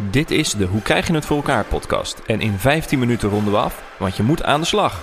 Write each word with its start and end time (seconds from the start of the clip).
Dit 0.00 0.30
is 0.30 0.52
de 0.52 0.64
Hoe 0.64 0.82
krijg 0.82 1.06
je 1.06 1.12
het 1.12 1.24
voor 1.24 1.36
elkaar 1.36 1.64
podcast. 1.64 2.22
En 2.26 2.40
in 2.40 2.58
15 2.58 2.98
minuten 2.98 3.28
ronden 3.28 3.52
we 3.52 3.58
af, 3.58 3.82
want 3.98 4.16
je 4.16 4.22
moet 4.22 4.42
aan 4.42 4.60
de 4.60 4.66
slag. 4.66 5.02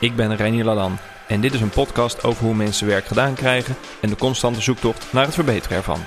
Ik 0.00 0.16
ben 0.16 0.36
Reinier 0.36 0.64
Ladan 0.64 0.98
en 1.28 1.40
dit 1.40 1.54
is 1.54 1.60
een 1.60 1.70
podcast 1.70 2.24
over 2.24 2.44
hoe 2.44 2.54
mensen 2.54 2.86
werk 2.86 3.04
gedaan 3.04 3.34
krijgen 3.34 3.76
en 4.00 4.08
de 4.08 4.16
constante 4.16 4.60
zoektocht 4.60 5.12
naar 5.12 5.24
het 5.24 5.34
verbeteren 5.34 5.76
ervan. 5.76 6.00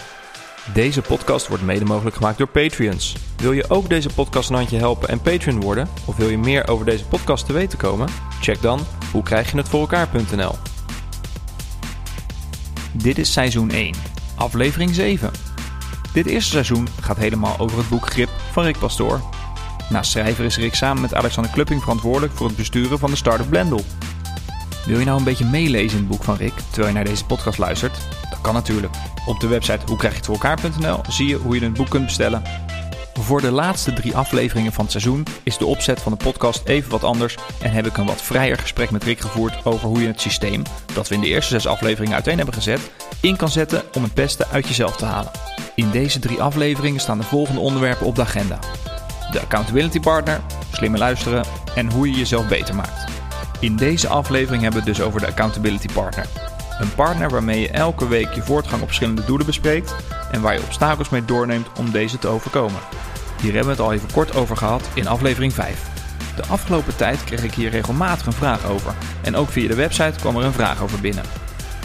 Deze 0.74 1.02
podcast 1.02 1.48
wordt 1.48 1.64
mede 1.64 1.86
mogelijk 1.86 2.16
gemaakt 2.16 2.38
door 2.38 2.48
Patreons. 2.48 3.16
Wil 3.38 3.52
je 3.52 3.70
ook 3.70 3.90
deze 3.90 4.10
podcast 4.10 4.50
een 4.50 4.56
handje 4.56 4.78
helpen 4.78 5.10
en 5.10 5.22
Patreon 5.22 5.62
worden? 5.62 5.88
Of 6.06 6.16
wil 6.16 6.30
je 6.30 6.38
meer 6.38 6.68
over 6.68 6.86
deze 6.86 7.06
podcast 7.06 7.46
te 7.46 7.54
weten 7.54 7.78
komen? 7.78 8.10
Check 8.42 8.62
dan 8.62 8.80
hoe 9.12 9.24
krijg 9.24 9.52
je 9.52 9.58
het 9.58 9.70
voor 9.70 9.80
elkaar.nl. 9.80 10.56
Dit 12.92 13.18
is 13.18 13.32
seizoen 13.32 13.70
1, 13.70 13.94
aflevering 14.36 14.94
7. 14.96 15.45
Dit 16.16 16.26
eerste 16.26 16.52
seizoen 16.52 16.88
gaat 17.02 17.18
helemaal 17.18 17.60
over 17.60 17.78
het 17.78 17.90
boek 17.90 18.12
Grip 18.12 18.30
van 18.52 18.64
Rick 18.64 18.78
Pastoor. 18.80 19.22
Naast 19.90 20.12
schrijver 20.12 20.46
is 20.46 20.58
Rick 20.58 20.76
samen 20.76 21.02
met 21.02 21.14
Alexander 21.14 21.52
Klupping 21.52 21.82
verantwoordelijk 21.82 22.34
voor 22.34 22.48
het 22.48 22.56
besturen 22.56 23.00
van 23.00 23.10
de 23.10 23.16
start-up 23.16 23.50
Blendel. 23.50 23.82
Wil 24.86 25.00
je 25.00 25.06
nou 25.06 25.18
een 25.18 25.24
beetje 25.24 25.46
meelezen 25.46 25.98
in 25.98 26.04
het 26.04 26.08
boek 26.08 26.24
van 26.24 26.36
Rick 26.36 26.54
terwijl 26.70 26.88
je 26.88 26.94
naar 26.94 27.04
deze 27.04 27.26
podcast 27.26 27.58
luistert? 27.58 27.98
Dat 28.30 28.42
kan 28.42 28.54
natuurlijk. 28.54 28.94
Op 29.26 29.40
de 29.40 29.48
website 29.48 29.86
hoe 29.86 29.98
krijg 29.98 30.14
je 30.14 30.20
het 30.20 30.26
voor 30.28 30.36
elkaar.nl 30.36 31.02
zie 31.08 31.28
je 31.28 31.36
hoe 31.36 31.56
je 31.56 31.62
het 31.62 31.74
boek 31.74 31.90
kunt 31.90 32.06
bestellen. 32.06 32.42
Voor 33.14 33.42
de 33.42 33.52
laatste 33.52 33.94
drie 33.94 34.16
afleveringen 34.16 34.74
van 34.74 34.84
het 34.84 34.92
seizoen 34.92 35.26
is 35.44 35.58
de 35.58 35.66
opzet 35.66 36.02
van 36.02 36.12
de 36.12 36.24
podcast 36.24 36.62
even 36.66 36.92
wat 36.92 37.04
anders 37.04 37.36
en 37.62 37.72
heb 37.72 37.86
ik 37.86 37.98
een 37.98 38.06
wat 38.06 38.22
vrijer 38.22 38.58
gesprek 38.58 38.92
met 38.92 39.04
Rick 39.04 39.20
gevoerd 39.20 39.66
over 39.66 39.88
hoe 39.88 40.02
je 40.02 40.08
het 40.08 40.22
systeem, 40.22 40.64
dat 40.94 41.08
we 41.08 41.16
in 41.16 41.22
de 41.22 41.28
eerste 41.28 41.52
zes 41.52 41.68
afleveringen 41.68 42.16
uiteen 42.16 42.38
hebben 42.38 42.56
gezet, 42.56 42.92
in 43.22 43.36
kan 43.36 43.50
zetten 43.50 43.84
om 43.94 44.04
het 44.04 44.14
beste 44.14 44.48
uit 44.48 44.68
jezelf 44.68 44.96
te 44.96 45.06
halen. 45.06 45.32
In 45.76 45.92
deze 45.92 46.20
drie 46.20 46.42
afleveringen 46.42 47.00
staan 47.00 47.18
de 47.18 47.24
volgende 47.24 47.60
onderwerpen 47.60 48.06
op 48.06 48.16
de 48.16 48.22
agenda: 48.22 48.60
de 49.32 49.42
accountability 49.42 50.00
partner, 50.00 50.42
slimmer 50.72 51.00
luisteren 51.00 51.46
en 51.76 51.92
hoe 51.92 52.10
je 52.10 52.18
jezelf 52.18 52.48
beter 52.48 52.76
maakt. 52.76 53.12
In 53.60 53.76
deze 53.76 54.08
aflevering 54.08 54.62
hebben 54.64 54.84
we 54.84 54.90
het 54.90 54.98
dus 54.98 55.06
over 55.06 55.20
de 55.20 55.28
accountability 55.28 55.88
partner. 55.94 56.26
Een 56.80 56.96
partner 56.96 57.30
waarmee 57.30 57.60
je 57.60 57.70
elke 57.70 58.08
week 58.08 58.34
je 58.34 58.42
voortgang 58.42 58.82
op 58.82 58.88
verschillende 58.88 59.26
doelen 59.26 59.46
bespreekt 59.46 59.96
en 60.32 60.42
waar 60.42 60.54
je 60.54 60.64
obstakels 60.64 61.10
mee 61.10 61.26
doorneemt 61.26 61.68
om 61.78 61.92
deze 61.92 62.20
te 62.20 62.28
overkomen. 62.28 62.82
Hier 63.42 63.54
hebben 63.54 63.76
we 63.76 63.82
het 63.82 63.90
al 63.90 63.94
even 63.94 64.12
kort 64.12 64.36
over 64.36 64.58
gehad 64.58 64.90
in 64.94 65.08
aflevering 65.08 65.54
5. 65.54 65.90
De 66.36 66.46
afgelopen 66.46 66.96
tijd 66.96 67.24
kreeg 67.24 67.44
ik 67.44 67.54
hier 67.54 67.70
regelmatig 67.70 68.26
een 68.26 68.34
vraag 68.34 68.66
over 68.66 68.94
en 69.22 69.36
ook 69.36 69.50
via 69.50 69.68
de 69.68 69.76
website 69.76 70.20
kwam 70.20 70.38
er 70.38 70.44
een 70.44 70.54
vraag 70.54 70.82
over 70.82 71.00
binnen. 71.00 71.24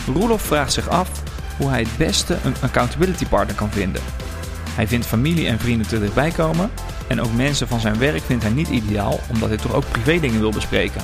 Roelof 0.06 0.42
vraagt 0.42 0.72
zich 0.72 0.88
af 0.88 1.10
hoe 1.60 1.70
hij 1.70 1.80
het 1.80 1.96
beste 1.96 2.36
een 2.44 2.54
accountability 2.60 3.26
partner 3.26 3.56
kan 3.56 3.70
vinden. 3.70 4.02
Hij 4.70 4.86
vindt 4.86 5.06
familie 5.06 5.46
en 5.46 5.58
vrienden 5.58 5.86
te 5.86 6.00
dichtbij 6.00 6.30
komen 6.30 6.70
en 7.06 7.20
ook 7.20 7.32
mensen 7.32 7.68
van 7.68 7.80
zijn 7.80 7.98
werk 7.98 8.22
vindt 8.22 8.42
hij 8.42 8.52
niet 8.52 8.68
ideaal 8.68 9.20
omdat 9.30 9.48
hij 9.48 9.58
toch 9.58 9.74
ook 9.74 9.90
privé 9.90 10.20
dingen 10.20 10.40
wil 10.40 10.50
bespreken. 10.50 11.00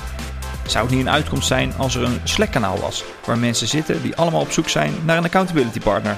Zou 0.67 0.87
het 0.87 0.95
niet 0.95 1.07
een 1.07 1.13
uitkomst 1.13 1.47
zijn 1.47 1.73
als 1.77 1.95
er 1.95 2.03
een 2.03 2.21
Slack-kanaal 2.25 2.79
was 2.79 3.05
waar 3.25 3.39
mensen 3.39 3.69
zitten 3.69 4.03
die 4.03 4.17
allemaal 4.17 4.41
op 4.41 4.51
zoek 4.51 4.69
zijn 4.69 4.93
naar 5.05 5.17
een 5.17 5.25
accountability 5.25 5.81
partner? 5.81 6.17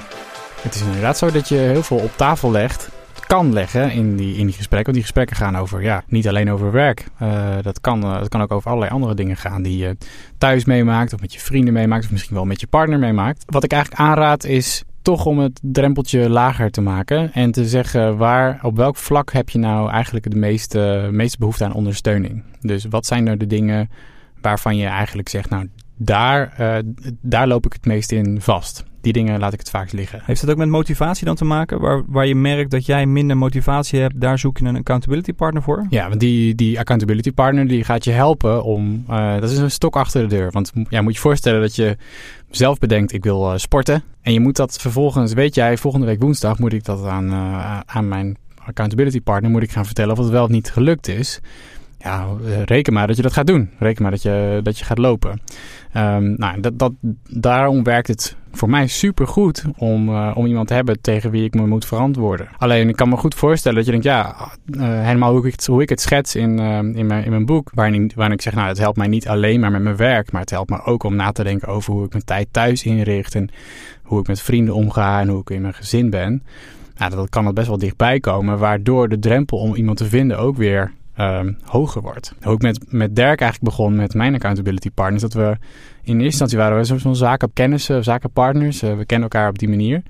Het 0.61 0.75
is 0.75 0.81
inderdaad 0.81 1.17
zo 1.17 1.31
dat 1.31 1.47
je 1.47 1.55
heel 1.55 1.83
veel 1.83 1.97
op 1.97 2.11
tafel 2.17 2.51
legt, 2.51 2.89
kan 3.19 3.53
leggen 3.53 3.91
in 3.91 4.15
die, 4.15 4.35
in 4.35 4.45
die 4.45 4.55
gesprekken. 4.55 4.93
Want 4.93 4.93
die 4.93 5.03
gesprekken 5.03 5.35
gaan 5.35 5.57
over, 5.57 5.81
ja, 5.81 6.03
niet 6.07 6.27
alleen 6.27 6.51
over 6.51 6.71
werk. 6.71 7.05
Uh, 7.21 7.55
dat, 7.61 7.81
kan, 7.81 8.05
uh, 8.05 8.19
dat 8.19 8.29
kan 8.29 8.41
ook 8.41 8.51
over 8.51 8.69
allerlei 8.69 8.93
andere 8.93 9.13
dingen 9.13 9.37
gaan 9.37 9.61
die 9.61 9.77
je 9.77 9.97
thuis 10.37 10.65
meemaakt, 10.65 11.13
of 11.13 11.21
met 11.21 11.33
je 11.33 11.39
vrienden 11.39 11.73
meemaakt, 11.73 12.03
of 12.03 12.11
misschien 12.11 12.35
wel 12.35 12.45
met 12.45 12.59
je 12.59 12.67
partner 12.67 12.99
meemaakt. 12.99 13.43
Wat 13.45 13.63
ik 13.63 13.71
eigenlijk 13.71 14.01
aanraad 14.01 14.43
is 14.43 14.83
toch 15.01 15.25
om 15.25 15.39
het 15.39 15.59
drempeltje 15.61 16.29
lager 16.29 16.71
te 16.71 16.81
maken 16.81 17.33
en 17.33 17.51
te 17.51 17.65
zeggen 17.65 18.17
waar, 18.17 18.59
op 18.61 18.75
welk 18.75 18.95
vlak 18.95 19.31
heb 19.31 19.49
je 19.49 19.59
nou 19.59 19.89
eigenlijk 19.89 20.31
de 20.31 20.37
meeste, 20.37 21.09
meeste 21.11 21.37
behoefte 21.37 21.65
aan 21.65 21.73
ondersteuning. 21.73 22.43
Dus 22.61 22.85
wat 22.89 23.05
zijn 23.05 23.23
nou 23.23 23.37
de 23.37 23.47
dingen 23.47 23.89
waarvan 24.41 24.77
je 24.77 24.85
eigenlijk 24.85 25.29
zegt, 25.29 25.49
nou 25.49 25.69
daar, 25.95 26.53
uh, 26.59 26.77
daar 27.21 27.47
loop 27.47 27.65
ik 27.65 27.73
het 27.73 27.85
meest 27.85 28.11
in 28.11 28.41
vast. 28.41 28.83
Die 29.01 29.13
dingen 29.13 29.39
laat 29.39 29.53
ik 29.53 29.59
het 29.59 29.69
vaak 29.69 29.91
liggen. 29.91 30.21
Heeft 30.23 30.41
dat 30.41 30.49
ook 30.49 30.57
met 30.57 30.69
motivatie 30.69 31.25
dan 31.25 31.35
te 31.35 31.45
maken? 31.45 31.79
Waar, 31.79 32.03
waar 32.07 32.25
je 32.25 32.35
merkt 32.35 32.71
dat 32.71 32.85
jij 32.85 33.05
minder 33.05 33.37
motivatie 33.37 33.99
hebt, 33.99 34.21
daar 34.21 34.39
zoek 34.39 34.57
je 34.57 34.65
een 34.65 34.77
accountability 34.77 35.33
partner 35.33 35.63
voor? 35.63 35.85
Ja, 35.89 36.07
want 36.07 36.19
die, 36.19 36.55
die 36.55 36.79
accountability 36.79 37.31
partner 37.31 37.67
die 37.67 37.83
gaat 37.83 38.03
je 38.03 38.11
helpen 38.11 38.63
om. 38.63 39.03
Uh, 39.09 39.39
dat 39.39 39.49
is 39.49 39.57
een 39.57 39.71
stok 39.71 39.95
achter 39.95 40.21
de 40.21 40.35
deur. 40.35 40.51
Want 40.51 40.71
ja, 40.89 41.01
moet 41.01 41.13
je 41.13 41.19
voorstellen 41.19 41.61
dat 41.61 41.75
je 41.75 41.97
zelf 42.49 42.79
bedenkt: 42.79 43.13
ik 43.13 43.23
wil 43.23 43.51
uh, 43.51 43.57
sporten. 43.57 44.03
En 44.21 44.33
je 44.33 44.39
moet 44.39 44.55
dat 44.55 44.77
vervolgens, 44.81 45.33
weet 45.33 45.55
jij, 45.55 45.77
volgende 45.77 46.05
week 46.05 46.21
woensdag 46.21 46.59
moet 46.59 46.73
ik 46.73 46.83
dat 46.83 47.05
aan, 47.05 47.33
aan 47.85 48.07
mijn 48.07 48.37
accountability 48.65 49.21
partner 49.21 49.51
moet 49.51 49.63
ik 49.63 49.71
gaan 49.71 49.85
vertellen 49.85 50.11
of 50.11 50.17
het 50.17 50.29
wel 50.29 50.43
of 50.43 50.49
niet 50.49 50.71
gelukt 50.71 51.07
is 51.07 51.39
ja, 51.99 52.27
reken 52.65 52.93
maar 52.93 53.07
dat 53.07 53.15
je 53.15 53.21
dat 53.21 53.33
gaat 53.33 53.47
doen. 53.47 53.69
Reken 53.79 54.01
maar 54.01 54.11
dat 54.11 54.21
je, 54.21 54.59
dat 54.63 54.77
je 54.79 54.85
gaat 54.85 54.97
lopen. 54.97 55.41
Um, 55.97 56.33
nou, 56.37 56.59
dat, 56.59 56.79
dat, 56.79 56.93
daarom 57.29 57.83
werkt 57.83 58.07
het 58.07 58.37
voor 58.51 58.69
mij 58.69 58.87
super 58.87 59.27
goed 59.27 59.63
om, 59.77 60.09
uh, 60.09 60.31
om 60.33 60.45
iemand 60.45 60.67
te 60.67 60.73
hebben 60.73 61.01
tegen 61.01 61.31
wie 61.31 61.43
ik 61.43 61.53
me 61.53 61.67
moet 61.67 61.85
verantwoorden. 61.85 62.47
Alleen 62.57 62.89
ik 62.89 62.95
kan 62.95 63.09
me 63.09 63.17
goed 63.17 63.35
voorstellen 63.35 63.77
dat 63.77 63.85
je 63.85 63.91
denkt, 63.91 64.05
ja, 64.05 64.35
uh, 64.65 64.81
helemaal 64.81 65.31
hoe 65.31 65.45
ik 65.45 65.51
het, 65.51 65.65
hoe 65.65 65.81
ik 65.81 65.89
het 65.89 66.01
schets 66.01 66.35
in, 66.35 66.59
uh, 66.59 66.77
in, 66.77 67.05
mijn, 67.05 67.23
in 67.23 67.29
mijn 67.29 67.45
boek, 67.45 67.71
waarin, 67.73 68.11
waarin 68.15 68.35
ik 68.35 68.41
zeg, 68.41 68.53
nou, 68.53 68.67
het 68.67 68.77
helpt 68.77 68.97
mij 68.97 69.07
niet 69.07 69.27
alleen 69.27 69.59
maar 69.59 69.71
met 69.71 69.81
mijn 69.81 69.95
werk, 69.95 70.31
maar 70.31 70.41
het 70.41 70.49
helpt 70.49 70.69
me 70.69 70.83
ook 70.83 71.03
om 71.03 71.15
na 71.15 71.31
te 71.31 71.43
denken 71.43 71.67
over 71.67 71.93
hoe 71.93 72.05
ik 72.05 72.11
mijn 72.11 72.25
tijd 72.25 72.47
thuis 72.51 72.83
inricht 72.83 73.35
en 73.35 73.49
hoe 74.03 74.19
ik 74.19 74.27
met 74.27 74.41
vrienden 74.41 74.73
omga 74.73 75.19
en 75.19 75.27
hoe 75.27 75.41
ik 75.41 75.49
in 75.49 75.61
mijn 75.61 75.73
gezin 75.73 76.09
ben. 76.09 76.43
Nou, 76.97 77.15
dat 77.15 77.29
kan 77.29 77.45
er 77.45 77.53
best 77.53 77.67
wel 77.67 77.77
dichtbij 77.77 78.19
komen, 78.19 78.57
waardoor 78.57 79.09
de 79.09 79.19
drempel 79.19 79.57
om 79.57 79.75
iemand 79.75 79.97
te 79.97 80.05
vinden 80.05 80.37
ook 80.37 80.57
weer 80.57 80.91
um, 81.21 81.57
hoger 81.63 82.01
wordt. 82.01 82.33
Ik 82.39 82.61
met, 82.61 82.91
met 82.91 83.15
Dirk 83.15 83.41
eigenlijk 83.41 83.71
begon 83.75 83.95
met 83.95 84.13
mijn 84.13 84.33
accountability 84.33 84.89
partners. 84.91 85.21
Dat 85.21 85.33
we 85.33 85.57
in 86.03 86.13
eerste 86.13 86.23
instantie 86.23 86.57
waren 86.57 86.77
we 86.77 86.99
zo'n 86.99 87.15
zakenkennissen, 87.15 88.03
zakenpartners. 88.03 88.83
Uh, 88.83 88.97
we 88.97 89.05
kennen 89.05 89.29
elkaar 89.29 89.49
op 89.49 89.59
die 89.59 89.69
manier. 89.69 90.01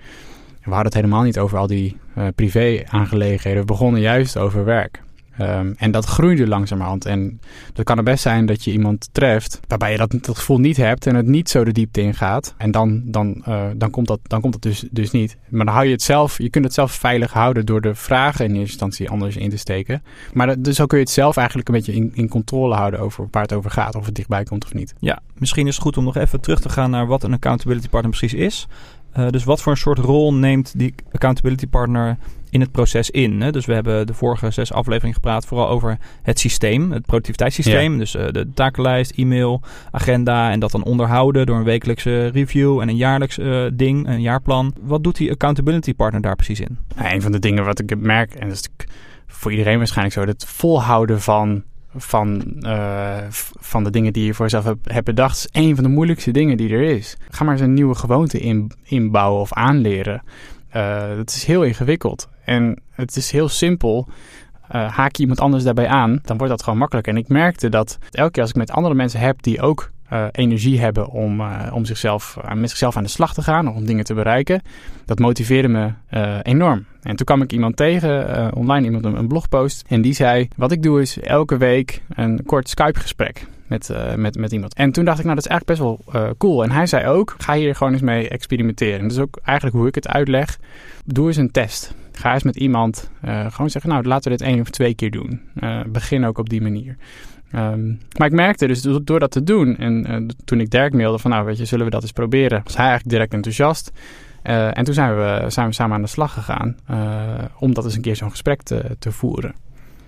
We 0.64 0.76
hadden 0.76 0.86
het 0.86 0.94
helemaal 0.94 1.24
niet 1.24 1.40
over 1.40 1.58
al 1.58 1.68
die 1.68 1.98
uh, 2.18 2.28
privé 2.36 2.84
aangelegenheden. 2.88 3.60
We 3.62 3.68
begonnen 3.68 4.02
juist 4.02 4.38
over 4.38 4.66
werk. 4.66 5.02
Um, 5.42 5.76
en 5.78 5.92
dat 5.92 6.06
groeide 6.06 6.48
langzamerhand. 6.48 7.06
En 7.06 7.40
dat 7.74 7.86
kan 7.86 7.98
er 7.98 8.04
best 8.04 8.22
zijn 8.22 8.46
dat 8.46 8.64
je 8.64 8.72
iemand 8.72 9.10
treft 9.12 9.60
waarbij 9.68 9.92
je 9.92 9.98
dat, 9.98 10.16
gevoel 10.38 10.60
niet 10.60 10.78
hebt 10.78 11.08
en 11.08 11.16
het 11.16 11.26
niet 11.26 11.50
zo 11.50 11.64
de 11.64 11.72
diepte 11.72 12.02
in 12.02 12.14
gaat. 12.14 12.54
En 12.58 12.72
dan, 12.72 13.02
dan, 13.06 13.44
uh, 13.48 13.64
dan 13.76 13.90
komt 13.90 14.08
dat, 14.08 14.20
dan 14.24 14.42
komt 14.42 14.54
dat 14.54 14.62
dus, 14.62 14.86
dus 14.92 15.12
niet. 15.12 15.38
Maar 15.50 15.66
dan 15.66 15.74
hou 15.74 15.86
je 15.86 15.92
het 15.92 16.02
zelf, 16.02 16.38
je 16.38 16.50
kunt 16.50 16.66
het 16.66 16.74
zelf 16.74 16.92
veilig 16.92 17.34
houden 17.34 17.66
door 17.66 17.82
de 17.82 17.96
vragen 17.96 18.46
in 18.46 18.52
eerste 18.52 18.70
instantie 18.70 19.10
anders 19.10 19.36
in 19.36 19.50
te 19.50 19.58
steken. 19.58 20.04
Maar 20.34 20.62
dus 20.62 20.76
zo 20.76 20.86
kun 20.86 20.98
je 20.98 21.04
het 21.04 21.14
zelf 21.14 21.38
eigenlijk 21.38 21.68
een 21.68 21.76
beetje 21.76 21.94
in, 21.94 22.12
in 22.14 22.30
controle 22.30 22.76
houden 22.76 23.00
over 23.00 23.28
waar 23.32 23.42
het 23.42 23.54
over 23.54 23.72
gaat, 23.72 23.96
of 23.96 24.06
het 24.06 24.16
dichtbij 24.16 24.44
komt 24.44 24.66
of 24.66 24.74
niet. 24.74 24.94
Ja, 25.00 25.20
misschien 25.38 25.68
is 25.68 25.74
het 25.74 25.84
goed 25.84 25.98
om 25.98 26.04
nog 26.04 26.18
even 26.18 26.42
terug 26.42 26.60
te 26.60 26.70
gaan 26.70 26.92
naar 26.92 27.08
wat 27.08 27.24
een 27.24 27.34
accountability 27.34 27.90
partner 27.90 28.12
precies 28.18 28.40
is. 28.40 28.68
Uh, 29.18 29.28
dus 29.30 29.44
wat 29.44 29.62
voor 29.62 29.72
een 29.72 29.78
soort 29.78 30.00
rol 30.00 30.34
neemt 30.34 30.74
die 30.78 30.94
accountability 31.12 31.68
partner 31.68 32.18
in 32.50 32.62
het 32.62 32.72
proces 32.72 33.10
in. 33.10 33.42
Hè? 33.42 33.52
Dus 33.52 33.66
we 33.66 33.74
hebben 33.74 34.08
de 34.08 34.14
vorige 34.14 34.52
zes 34.52 34.74
afleveringen 34.74 35.14
gepraat 35.14 35.46
vooral 35.46 35.70
over 35.70 35.98
het 36.22 36.40
systeem, 36.40 36.92
het 36.92 37.06
productiviteitssysteem. 37.06 37.92
Ja. 37.92 37.98
Dus 37.98 38.16
uh, 38.16 38.28
de 38.32 38.48
takenlijst, 38.54 39.12
e-mail, 39.12 39.62
agenda 39.92 40.52
en 40.52 40.60
dat 40.60 40.72
dan 40.72 40.84
onderhouden 40.84 41.46
door 41.46 41.58
een 41.58 41.64
wekelijkse 41.64 42.28
review 42.28 42.80
en 42.80 42.90
een 42.90 42.96
jaarlijks 42.96 43.38
uh, 43.38 43.66
ding, 43.74 44.08
een 44.08 44.22
jaarplan. 44.22 44.74
Wat 44.82 45.04
doet 45.04 45.18
die 45.18 45.32
accountability 45.32 45.94
partner 45.94 46.22
daar 46.22 46.36
precies 46.36 46.60
in? 46.60 46.78
Ja, 46.96 47.14
een 47.14 47.22
van 47.22 47.32
de 47.32 47.40
dingen 47.40 47.66
wat 47.66 47.80
ik 47.80 48.00
merk, 48.00 48.34
en 48.34 48.48
dat 48.48 48.58
is 48.58 48.70
voor 49.28 49.52
iedereen 49.52 49.78
waarschijnlijk 49.78 50.16
zo, 50.16 50.26
het 50.26 50.46
volhouden 50.46 51.22
van 51.22 51.64
van, 51.96 52.44
uh, 52.60 53.18
van 53.60 53.84
de 53.84 53.90
dingen 53.90 54.14
die 54.14 54.26
je 54.26 54.34
voor 54.34 54.46
jezelf 54.46 54.76
hebt, 54.84 55.06
bedacht, 55.06 55.38
is 55.38 55.48
een 55.52 55.76
van 55.76 55.84
de 55.84 55.90
moeilijkste 55.90 56.32
dingen 56.32 56.58
die 56.58 56.70
er 56.70 56.82
is. 56.82 57.18
Ga 57.30 57.44
maar 57.44 57.54
eens 57.54 57.64
een 57.64 57.74
nieuwe 57.74 57.96
gewoonte 57.96 58.40
in, 58.40 58.72
inbouwen 58.84 59.42
of 59.42 59.54
aanleren. 59.54 60.22
Uh, 60.76 61.16
dat 61.16 61.30
is 61.30 61.44
heel 61.44 61.64
ingewikkeld. 61.64 62.30
En 62.44 62.82
het 62.92 63.16
is 63.16 63.32
heel 63.32 63.50
simpel. 63.50 64.08
Uh, 64.76 64.96
haak 64.96 65.16
je 65.16 65.22
iemand 65.22 65.40
anders 65.40 65.64
daarbij 65.64 65.88
aan, 65.88 66.20
dan 66.24 66.38
wordt 66.38 66.52
dat 66.52 66.64
gewoon 66.64 66.80
makkelijk. 66.80 67.08
En 67.08 67.18
ik 67.18 67.28
merkte 67.28 67.70
dat 67.70 67.98
elke 68.12 68.32
keer 68.32 68.42
als 68.42 68.52
ik 68.52 68.58
met 68.58 68.72
andere 68.72 68.96
mensen 68.96 69.20
heb 69.20 69.42
die 69.42 69.62
ook 69.62 69.92
uh, 70.14 70.26
energie 70.32 70.80
hebben 70.80 71.08
om, 71.08 71.40
uh, 71.40 71.72
om 71.74 71.86
zichzelf, 71.86 72.38
uh, 72.46 72.54
met 72.54 72.70
zichzelf 72.70 72.98
aan 72.98 73.04
de 73.04 73.10
slag 73.10 73.34
te 73.34 73.42
gaan, 73.42 73.76
om 73.76 73.86
dingen 73.86 74.06
te 74.06 74.14
bereiken, 74.14 74.62
dat 75.06 75.20
motiveerde 75.20 75.68
me 75.68 75.92
enorm. 76.44 76.86
En 77.02 77.16
toen 77.16 77.26
kwam 77.26 77.42
ik 77.42 77.52
iemand 77.52 77.76
tegen, 77.76 78.56
online 78.56 78.86
iemand 78.86 79.06
een, 79.06 79.28
blogpost, 79.28 79.86
en 79.88 80.02
die 80.02 80.14
zei: 80.14 80.48
Wat 80.56 80.72
ik 80.72 80.84
doe 80.84 81.02
is 81.02 81.20
elke 81.20 81.58
week 81.58 82.02
een 82.10 82.46
kort 82.46 82.70
Skype-gesprek 82.70 83.46
met, 83.68 83.90
met, 84.16 84.38
met 84.38 84.52
iemand. 84.52 84.74
En 84.74 84.92
toen 84.92 85.06
dacht 85.06 85.20
ik, 85.20 85.24
nou, 85.24 85.36
dat 85.36 85.46
is 85.46 85.52
eigenlijk 85.52 85.80
best 85.80 86.14
wel 86.14 86.34
cool. 86.38 86.64
En 86.64 86.72
hij 86.72 86.86
zei 86.86 87.08
ook, 87.08 87.36
ga 87.38 87.54
hier 87.54 87.76
gewoon 87.76 87.94
eens 87.94 88.02
mee 88.02 88.30
experimenteren. 88.30 89.02
Dat 89.02 89.12
is 89.12 89.20
ook 89.20 89.40
eigenlijk 89.44 89.78
hoe 89.78 89.88
ik 89.88 89.96
het 89.96 90.08
uitleg. 90.08 90.60
Doe 91.06 91.28
eens 91.28 91.38
een 91.38 91.52
test. 91.52 91.94
Ga 92.20 92.34
eens 92.34 92.44
met 92.44 92.56
iemand 92.56 93.12
uh, 93.26 93.52
gewoon 93.52 93.70
zeggen, 93.70 93.92
nou, 93.92 94.04
laten 94.04 94.32
we 94.32 94.38
dit 94.38 94.48
één 94.48 94.60
of 94.60 94.70
twee 94.70 94.94
keer 94.94 95.12
doen. 95.12 95.42
begin 95.88 96.26
ook 96.26 96.38
op 96.38 96.50
die 96.50 96.62
manier. 96.62 96.98
Um, 97.56 98.00
maar 98.18 98.28
ik 98.28 98.34
merkte 98.34 98.68
dus 98.68 98.82
door 98.82 99.20
dat 99.20 99.32
te 99.32 99.44
doen, 99.44 99.78
en 99.78 100.28
toen 100.46 100.60
ik 100.60 100.70
Dirk 100.70 100.94
mailde 100.94 101.20
van, 101.20 101.32
nou, 101.32 101.46
weet 101.46 101.58
je, 101.58 101.66
zullen 101.66 101.86
we 101.86 101.92
dat 101.92 102.02
eens 102.02 102.12
proberen? 102.12 102.62
Was 102.64 102.76
hij 102.76 102.86
eigenlijk 102.86 103.10
direct 103.10 103.34
enthousiast. 103.34 103.92
En 104.42 104.84
toen 104.84 104.94
zijn 104.94 105.16
we, 105.16 105.46
samen 105.48 105.96
aan 105.96 106.02
de 106.02 106.08
slag 106.08 106.34
gegaan 106.34 106.78
om 107.60 107.74
dat 107.74 107.86
eens 107.86 107.96
een 107.96 108.02
keer 108.02 108.16
zo'n 108.16 108.30
gesprek 108.30 108.62
te, 108.62 108.96
te 109.00 109.12
voeren. 109.12 109.54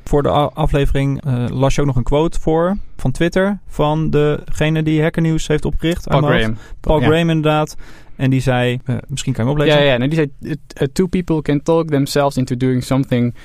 Voor 0.03 0.23
de 0.23 0.29
aflevering 0.29 1.25
uh, 1.25 1.45
las 1.49 1.75
je 1.75 1.81
ook 1.81 1.87
nog 1.87 1.95
een 1.95 2.03
quote 2.03 2.39
voor 2.39 2.77
van 2.97 3.11
Twitter 3.11 3.59
van 3.67 4.09
degene 4.09 4.83
die 4.83 5.01
Hacker 5.01 5.21
News 5.21 5.47
heeft 5.47 5.65
opgericht. 5.65 6.07
Paul 6.07 6.21
Graham. 6.21 6.57
Paul 6.79 6.99
ja. 6.99 7.05
Graham 7.05 7.29
inderdaad. 7.29 7.75
En 8.15 8.29
die 8.29 8.41
zei, 8.41 8.79
misschien 9.07 9.33
kan 9.33 9.45
je 9.45 9.51
hem 9.51 9.59
oplezen. 9.59 9.83
Ja, 9.83 9.91
ja. 9.91 9.97
Nee, 9.97 10.09
die 10.09 10.17
zei, 10.17 10.55
two 10.93 11.07
people 11.07 11.41
can 11.41 11.61
talk 11.61 11.87
themselves 11.87 12.37
into 12.37 12.57
doing 12.57 12.83
something 12.83 13.35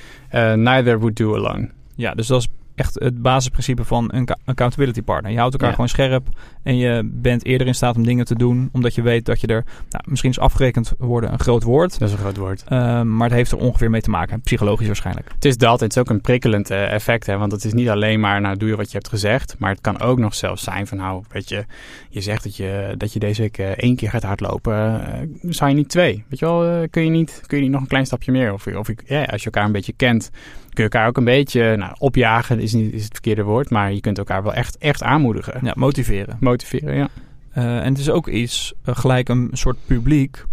neither 0.54 0.98
would 0.98 1.16
do 1.16 1.34
alone. 1.34 1.70
Ja, 1.94 2.14
dus 2.14 2.26
dat 2.26 2.40
is 2.40 2.48
echt 2.76 2.94
het 2.94 3.22
basisprincipe 3.22 3.84
van 3.84 4.10
een 4.14 4.28
accountability 4.44 5.02
partner. 5.02 5.30
Je 5.32 5.38
houdt 5.38 5.52
elkaar 5.52 5.70
gewoon 5.70 5.88
scherp 5.88 6.28
en 6.62 6.76
je 6.76 7.10
bent 7.12 7.44
eerder 7.44 7.66
in 7.66 7.74
staat 7.74 7.96
om 7.96 8.04
dingen 8.04 8.24
te 8.24 8.34
doen, 8.34 8.68
omdat 8.72 8.94
je 8.94 9.02
weet 9.02 9.24
dat 9.24 9.40
je 9.40 9.46
er, 9.46 9.64
nou, 9.90 10.04
misschien 10.06 10.30
is 10.30 10.38
afgerekend 10.38 10.92
worden 10.98 11.32
een 11.32 11.38
groot 11.38 11.62
woord. 11.62 11.98
Dat 11.98 12.08
is 12.08 12.14
een 12.14 12.20
groot 12.20 12.36
woord. 12.36 12.64
Uh, 12.68 13.02
maar 13.02 13.28
het 13.28 13.36
heeft 13.36 13.50
er 13.50 13.58
ongeveer 13.58 13.90
mee 13.90 14.00
te 14.00 14.10
maken, 14.10 14.40
psychologisch 14.40 14.86
waarschijnlijk. 14.86 15.30
Het 15.34 15.44
is 15.44 15.56
dat, 15.56 15.80
het 15.80 15.90
is 15.90 15.98
ook 15.98 16.10
een 16.10 16.20
prikkelend 16.20 16.70
uh, 16.70 16.92
effect, 16.92 17.26
hè, 17.26 17.38
want 17.38 17.52
het 17.52 17.64
is 17.64 17.72
niet 17.72 17.88
alleen 17.88 18.20
maar, 18.20 18.40
nou 18.40 18.56
doe 18.56 18.68
je 18.68 18.76
wat 18.76 18.86
je 18.86 18.96
hebt 18.96 19.08
gezegd, 19.08 19.54
maar 19.58 19.70
het 19.70 19.80
kan 19.80 20.00
ook 20.00 20.18
nog 20.18 20.34
zelfs 20.34 20.62
zijn 20.62 20.86
van, 20.86 20.98
nou, 20.98 21.24
weet 21.28 21.48
je, 21.48 21.64
je 22.08 22.20
zegt 22.20 22.42
dat 22.42 22.56
je, 22.56 22.94
dat 22.96 23.12
je 23.12 23.18
deze 23.18 23.40
week 23.40 23.58
uh, 23.58 23.66
één 23.66 23.96
keer 23.96 24.10
gaat 24.10 24.22
hardlopen, 24.22 25.00
zou 25.42 25.70
je 25.70 25.76
niet 25.76 25.88
twee? 25.88 26.24
Weet 26.28 26.38
je 26.38 26.46
wel, 26.46 26.88
kun, 26.88 27.04
je 27.04 27.10
niet, 27.10 27.42
kun 27.46 27.56
je 27.56 27.62
niet 27.62 27.72
nog 27.72 27.80
een 27.80 27.86
klein 27.86 28.06
stapje 28.06 28.32
meer? 28.32 28.52
Of, 28.52 28.66
of 28.66 28.88
ja, 29.06 29.22
als 29.24 29.40
je 29.40 29.46
elkaar 29.46 29.64
een 29.64 29.72
beetje 29.72 29.92
kent, 29.92 30.30
kun 30.76 30.84
je 30.84 30.90
elkaar 30.90 31.08
ook 31.08 31.16
een 31.16 31.24
beetje 31.24 31.76
nou, 31.76 31.94
opjagen, 31.98 32.60
is 32.66 32.72
niet 32.72 32.92
is 32.92 33.02
het 33.02 33.12
verkeerde 33.12 33.42
woord, 33.42 33.70
maar 33.70 33.92
je 33.92 34.00
kunt 34.00 34.18
elkaar 34.18 34.42
wel 34.42 34.54
echt, 34.54 34.78
echt 34.78 35.02
aanmoedigen. 35.02 35.60
Ja, 35.62 35.72
motiveren. 35.76 36.36
Motiveren, 36.40 36.94
ja. 36.94 37.08
Uh, 37.56 37.76
en 37.76 37.88
het 37.88 37.98
is 37.98 38.10
ook 38.10 38.28
iets, 38.28 38.74
uh, 38.84 38.96
gelijk 38.96 39.28
een 39.28 39.48
soort 39.52 39.76
publiek, 39.86 40.44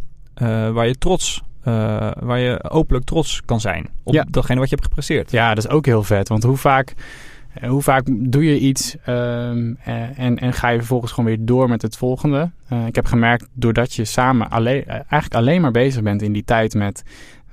uh, 0.41 0.69
waar 0.71 0.87
je 0.87 0.97
trots, 0.97 1.43
waar 2.19 2.39
je 2.39 2.69
openlijk 2.69 3.05
trots 3.05 3.41
kan 3.45 3.59
zijn 3.59 3.87
op 4.03 4.13
ja. 4.13 4.25
datgene 4.29 4.59
wat 4.59 4.69
je 4.69 4.75
hebt 4.75 4.87
gepresteerd. 4.87 5.31
Ja, 5.31 5.53
dat 5.53 5.63
is 5.63 5.69
ook 5.69 5.85
heel 5.85 6.03
vet, 6.03 6.27
want 6.27 6.43
hoe 6.43 6.57
vaak... 6.57 6.93
Hoe 7.67 7.81
vaak 7.81 8.07
doe 8.11 8.45
je 8.45 8.59
iets 8.59 8.95
um, 9.07 9.77
en, 10.15 10.39
en 10.39 10.53
ga 10.53 10.69
je 10.69 10.77
vervolgens 10.77 11.11
gewoon 11.11 11.29
weer 11.29 11.45
door 11.45 11.69
met 11.69 11.81
het 11.81 11.97
volgende? 11.97 12.51
ik 12.87 12.95
heb 12.95 13.05
gemerkt, 13.05 13.47
doordat 13.53 13.93
je 13.93 14.05
samen 14.05 14.49
alleen, 14.49 14.85
eigenlijk 14.85 15.33
alleen 15.33 15.61
maar 15.61 15.71
bezig 15.71 16.01
bent 16.01 16.21
in 16.21 16.33
die 16.33 16.43
tijd 16.43 16.73
met 16.73 17.03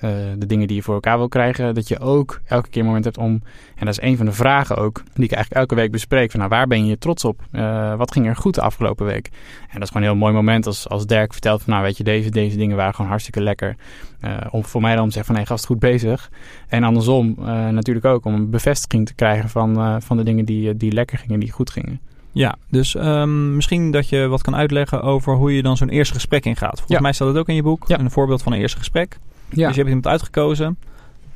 uh, 0.05 0.11
de 0.39 0.47
dingen 0.47 0.67
die 0.67 0.77
je 0.77 0.83
voor 0.83 0.95
elkaar 0.95 1.19
wil 1.19 1.29
krijgen, 1.29 1.75
dat 1.75 1.89
je 1.89 1.99
ook 1.99 2.41
elke 2.45 2.69
keer 2.69 2.81
een 2.81 2.87
moment 2.87 3.05
hebt 3.05 3.19
om, 3.19 3.43
en 3.77 3.87
dat 3.87 3.89
is 3.89 4.01
een 4.01 4.17
van 4.17 4.27
de 4.27 4.33
vragen 4.33 4.77
ook, 4.77 5.03
die 5.15 5.25
ik 5.25 5.33
eigenlijk 5.33 5.61
elke 5.61 5.75
week 5.75 5.91
bespreek, 5.91 6.31
van 6.31 6.41
nou, 6.41 6.53
waar 6.53 6.67
ben 6.67 6.87
je 6.87 6.99
trots 6.99 7.25
op? 7.25 7.41
Uh, 7.53 7.95
wat 7.95 8.13
ging 8.13 8.27
er 8.27 8.37
goed 8.37 8.55
de 8.55 8.61
afgelopen 8.61 9.07
week? 9.07 9.31
En 9.61 9.73
dat 9.73 9.83
is 9.83 9.89
gewoon 9.89 10.03
een 10.03 10.13
heel 10.13 10.21
mooi 10.21 10.33
moment 10.33 10.67
als, 10.67 10.89
als 10.89 11.07
Dirk 11.07 11.33
vertelt 11.33 11.63
van 11.63 11.73
nou, 11.73 11.85
weet 11.85 11.97
je, 11.97 12.05
deze, 12.05 12.31
deze 12.31 12.57
dingen 12.57 12.77
waren 12.77 12.95
gewoon 12.95 13.11
hartstikke 13.11 13.43
lekker. 13.43 13.77
Uh, 14.25 14.37
om 14.51 14.65
voor 14.65 14.81
mij 14.81 14.95
dan 14.95 15.07
te 15.07 15.13
zeggen 15.13 15.25
van 15.25 15.35
nee, 15.35 15.47
gast, 15.47 15.67
goed 15.67 15.79
bezig. 15.79 16.31
En 16.69 16.85
andersom 16.85 17.35
natuurlijk 17.71 18.07
ook 18.07 18.25
om 18.25 18.35
een 18.35 18.51
bevestiging 18.51 19.07
te 19.07 19.15
krijgen 19.15 19.49
van, 19.49 20.03
van 20.03 20.17
de 20.17 20.23
dingen 20.23 20.45
die, 20.45 20.77
die 20.77 20.93
lekker 20.93 21.19
gingen, 21.19 21.41
die 21.41 21.53
goed 21.53 21.71
gingen. 21.71 22.01
Ja, 22.33 22.57
dus 22.69 22.95
um, 22.95 23.55
misschien 23.55 23.91
dat 23.91 24.09
je 24.09 24.27
wat 24.27 24.43
kan 24.43 24.57
uitleggen 24.57 25.03
over 25.03 25.35
hoe 25.35 25.55
je 25.55 25.63
dan 25.63 25.77
zo'n 25.77 25.89
eerste 25.89 26.15
gesprek 26.15 26.45
ingaat. 26.45 26.71
Volgens 26.71 26.97
ja. 26.97 27.01
mij 27.01 27.13
staat 27.13 27.29
het 27.29 27.37
ook 27.37 27.49
in 27.49 27.55
je 27.55 27.63
boek, 27.63 27.89
ja. 27.89 27.99
een 27.99 28.11
voorbeeld 28.11 28.43
van 28.43 28.53
een 28.53 28.59
eerste 28.59 28.79
gesprek. 28.79 29.19
Ja. 29.51 29.67
Dus 29.67 29.77
je 29.77 29.83
hebt 29.83 29.87
iemand 29.87 30.07
uitgekozen. 30.07 30.79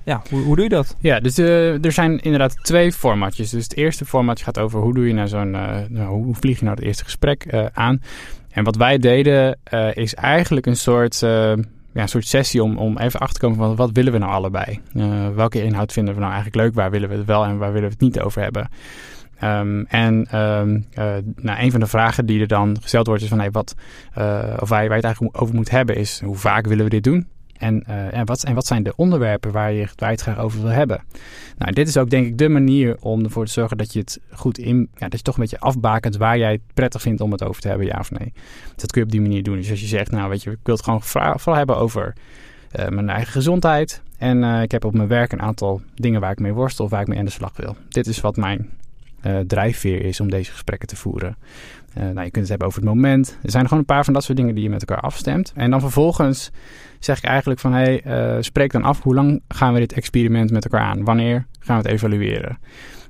Ja, 0.05 0.23
hoe, 0.31 0.43
hoe 0.43 0.55
doe 0.55 0.65
je 0.65 0.71
dat? 0.71 0.97
Ja, 1.01 1.21
dus 1.21 1.39
uh, 1.39 1.85
er 1.85 1.93
zijn 1.93 2.21
inderdaad 2.21 2.57
twee 2.63 2.93
formatjes. 2.93 3.51
Dus 3.51 3.63
het 3.63 3.77
eerste 3.77 4.05
formatje 4.05 4.45
gaat 4.45 4.59
over 4.59 4.81
hoe 4.81 4.95
doe 4.95 5.07
je 5.07 5.13
naar 5.13 5.29
zo'n, 5.29 5.55
uh, 5.55 5.77
nou, 5.89 6.09
hoe 6.09 6.35
vlieg 6.35 6.59
je 6.59 6.65
nou 6.65 6.77
het 6.77 6.87
eerste 6.87 7.05
gesprek 7.05 7.53
uh, 7.53 7.67
aan. 7.73 8.03
En 8.51 8.65
wat 8.65 8.77
wij 8.77 8.99
deden 8.99 9.59
is 9.93 10.15
eigenlijk 10.15 10.67
een 10.67 10.77
soort, 10.77 11.19
ja, 11.19 11.57
een 11.93 12.09
soort 12.09 12.27
sessie 12.27 12.63
om, 12.63 12.79
om 12.79 12.99
even 12.99 13.21
achter 13.21 13.35
te 13.35 13.47
komen 13.47 13.59
van 13.59 13.77
wat 13.77 13.91
willen 13.93 14.13
we 14.13 14.19
nou 14.19 14.33
allebei? 14.33 14.81
welke 15.35 15.63
inhoud 15.63 15.93
vinden 15.93 16.15
we 16.15 16.21
nou 16.21 16.33
eigenlijk 16.33 16.63
leuk? 16.65 16.75
Waar 16.75 16.91
willen 16.91 17.09
we 17.09 17.15
het 17.15 17.27
wel 17.27 17.45
en 17.45 17.59
waar 17.59 17.73
willen 17.73 17.89
we 17.89 17.95
het 17.95 18.05
niet 18.05 18.21
over 18.21 18.43
hebben? 18.43 18.69
Um, 19.43 19.87
en 19.89 20.39
um, 20.41 20.87
uh, 20.99 21.15
nou, 21.37 21.61
een 21.61 21.71
van 21.71 21.81
de 21.81 21.87
vragen 21.87 22.27
die 22.27 22.41
er 22.41 22.47
dan 22.47 22.77
gesteld 22.81 23.07
wordt 23.07 23.23
is 23.23 23.29
van 23.29 23.39
hey, 23.39 23.51
wat, 23.51 23.75
uh, 24.19 24.57
of 24.59 24.69
waar 24.69 24.83
je, 24.83 24.89
waar 24.89 24.99
je 24.99 25.05
het 25.05 25.05
eigenlijk 25.05 25.43
over 25.43 25.55
moet 25.55 25.71
hebben 25.71 25.97
is 25.97 26.21
hoe 26.25 26.37
vaak 26.37 26.67
willen 26.67 26.85
we 26.85 26.91
dit 26.91 27.05
doen? 27.05 27.29
En, 27.59 27.85
uh, 27.89 28.15
en, 28.15 28.27
wat, 28.27 28.45
wat 28.55 28.67
zijn 28.67 28.83
de 28.83 28.97
onderwerpen 28.97 29.53
waar 29.53 29.73
je, 29.73 29.89
waar 29.97 30.09
je 30.09 30.15
het 30.15 30.21
graag 30.21 30.39
over 30.39 30.61
wil 30.61 30.71
hebben? 30.71 31.03
Nou, 31.59 31.73
dit 31.73 31.89
is 31.89 31.97
ook 31.97 32.11
denk 32.11 32.27
ik 32.27 32.39
de 32.39 32.49
manier 32.49 32.97
om 33.01 33.25
ervoor 33.25 33.47
te 33.47 33.53
zorgen 33.53 33.77
dat 33.77 33.93
je 33.93 33.99
het 33.99 34.21
goed 34.31 34.59
in... 34.59 34.89
Ja, 34.97 35.09
dat 35.09 35.19
je 35.19 35.25
toch 35.25 35.35
een 35.35 35.41
beetje 35.41 35.59
afbakent 35.59 36.17
waar 36.17 36.39
jij 36.39 36.53
het 36.53 36.61
prettig 36.75 37.03
vindt 37.03 37.21
om 37.21 37.33
het 37.33 37.43
over 37.43 37.63
te 37.63 37.69
hebben, 37.69 37.87
ja 37.87 37.97
of 37.99 38.11
nee. 38.11 38.33
Dat 38.77 38.93
kun 38.93 39.01
je 39.01 39.07
op 39.07 39.13
die 39.13 39.21
manier 39.21 39.43
doen. 39.43 39.57
Dus 39.57 39.71
als 39.71 39.81
je 39.81 39.87
zegt, 39.87 40.11
nou 40.11 40.29
weet 40.29 40.43
je, 40.43 40.51
ik 40.51 40.59
wil 40.63 40.75
het 40.75 40.85
gewoon 40.85 41.03
vooral 41.03 41.55
hebben 41.55 41.77
over 41.77 42.15
uh, 42.79 42.89
mijn 42.89 43.09
eigen 43.09 43.33
gezondheid. 43.33 44.03
En 44.19 44.43
uh, 44.43 44.63
ik 44.63 44.71
heb 44.71 44.85
op 44.85 44.95
mijn 44.95 45.09
werk 45.09 45.33
een 45.33 45.43
aantal 45.43 45.81
dingen 45.95 46.21
waar 46.21 46.33
ik 46.33 46.39
mee 46.39 46.53
worstel 46.53 46.85
of 46.85 46.91
waar 46.91 47.01
ik 47.01 47.09
mee 47.09 47.19
aan 47.19 47.25
de 47.25 47.31
slag 47.31 47.57
wil. 47.57 47.77
Dit 47.89 48.07
is 48.07 48.21
wat 48.21 48.37
mijn 48.37 48.71
drijfveer 49.47 50.05
is 50.05 50.21
om 50.21 50.31
deze 50.31 50.51
gesprekken 50.51 50.89
te 50.89 50.97
voeren. 50.97 51.37
Uh, 51.99 52.03
nou, 52.03 52.25
je 52.25 52.31
kunt 52.31 52.35
het 52.35 52.49
hebben 52.49 52.67
over 52.67 52.81
het 52.81 52.89
moment. 52.89 53.39
Er 53.43 53.51
zijn 53.51 53.65
gewoon 53.65 53.79
een 53.79 53.85
paar 53.85 54.05
van 54.05 54.15
dat 54.15 54.25
soort 54.25 54.39
dingen 54.39 54.55
die 54.55 54.65
je 54.65 54.71
met 54.71 54.85
elkaar 54.85 55.05
afstemt. 55.05 55.53
En 55.55 55.71
dan 55.71 55.81
vervolgens 55.81 56.51
zeg 56.99 57.19
ik 57.19 57.25
eigenlijk 57.25 57.61
van... 57.61 57.73
hey, 57.73 58.05
uh, 58.07 58.37
spreek 58.41 58.73
dan 58.73 58.83
af 58.83 59.03
hoe 59.03 59.15
lang 59.15 59.43
gaan 59.49 59.73
we 59.73 59.79
dit 59.79 59.93
experiment 59.93 60.51
met 60.51 60.65
elkaar 60.65 60.87
aan? 60.87 61.05
Wanneer 61.05 61.47
gaan 61.59 61.77
we 61.77 61.83
het 61.83 61.93
evalueren? 61.93 62.59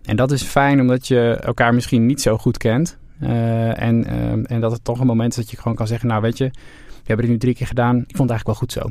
En 0.04 0.16
dat 0.16 0.30
is 0.30 0.42
fijn 0.42 0.80
omdat 0.80 1.08
je 1.08 1.38
elkaar 1.40 1.74
misschien 1.74 2.06
niet 2.06 2.20
zo 2.20 2.38
goed 2.38 2.58
kent. 2.58 2.98
Uh, 3.22 3.82
en, 3.82 4.06
en 4.46 4.60
dat 4.60 4.72
het 4.72 4.84
toch 4.84 5.00
een 5.00 5.06
moment 5.06 5.30
is 5.30 5.36
dat 5.36 5.50
je 5.50 5.56
gewoon 5.56 5.76
kan 5.76 5.86
zeggen... 5.86 6.08
nou 6.08 6.22
weet 6.22 6.38
je, 6.38 6.44
we 6.86 7.02
hebben 7.04 7.24
het 7.24 7.34
nu 7.34 7.40
drie 7.40 7.54
keer 7.54 7.66
gedaan. 7.66 7.96
Ik 7.96 8.16
vond 8.16 8.30
het 8.30 8.30
eigenlijk 8.30 8.46
wel 8.46 8.54
goed 8.54 8.72
zo. 8.72 8.90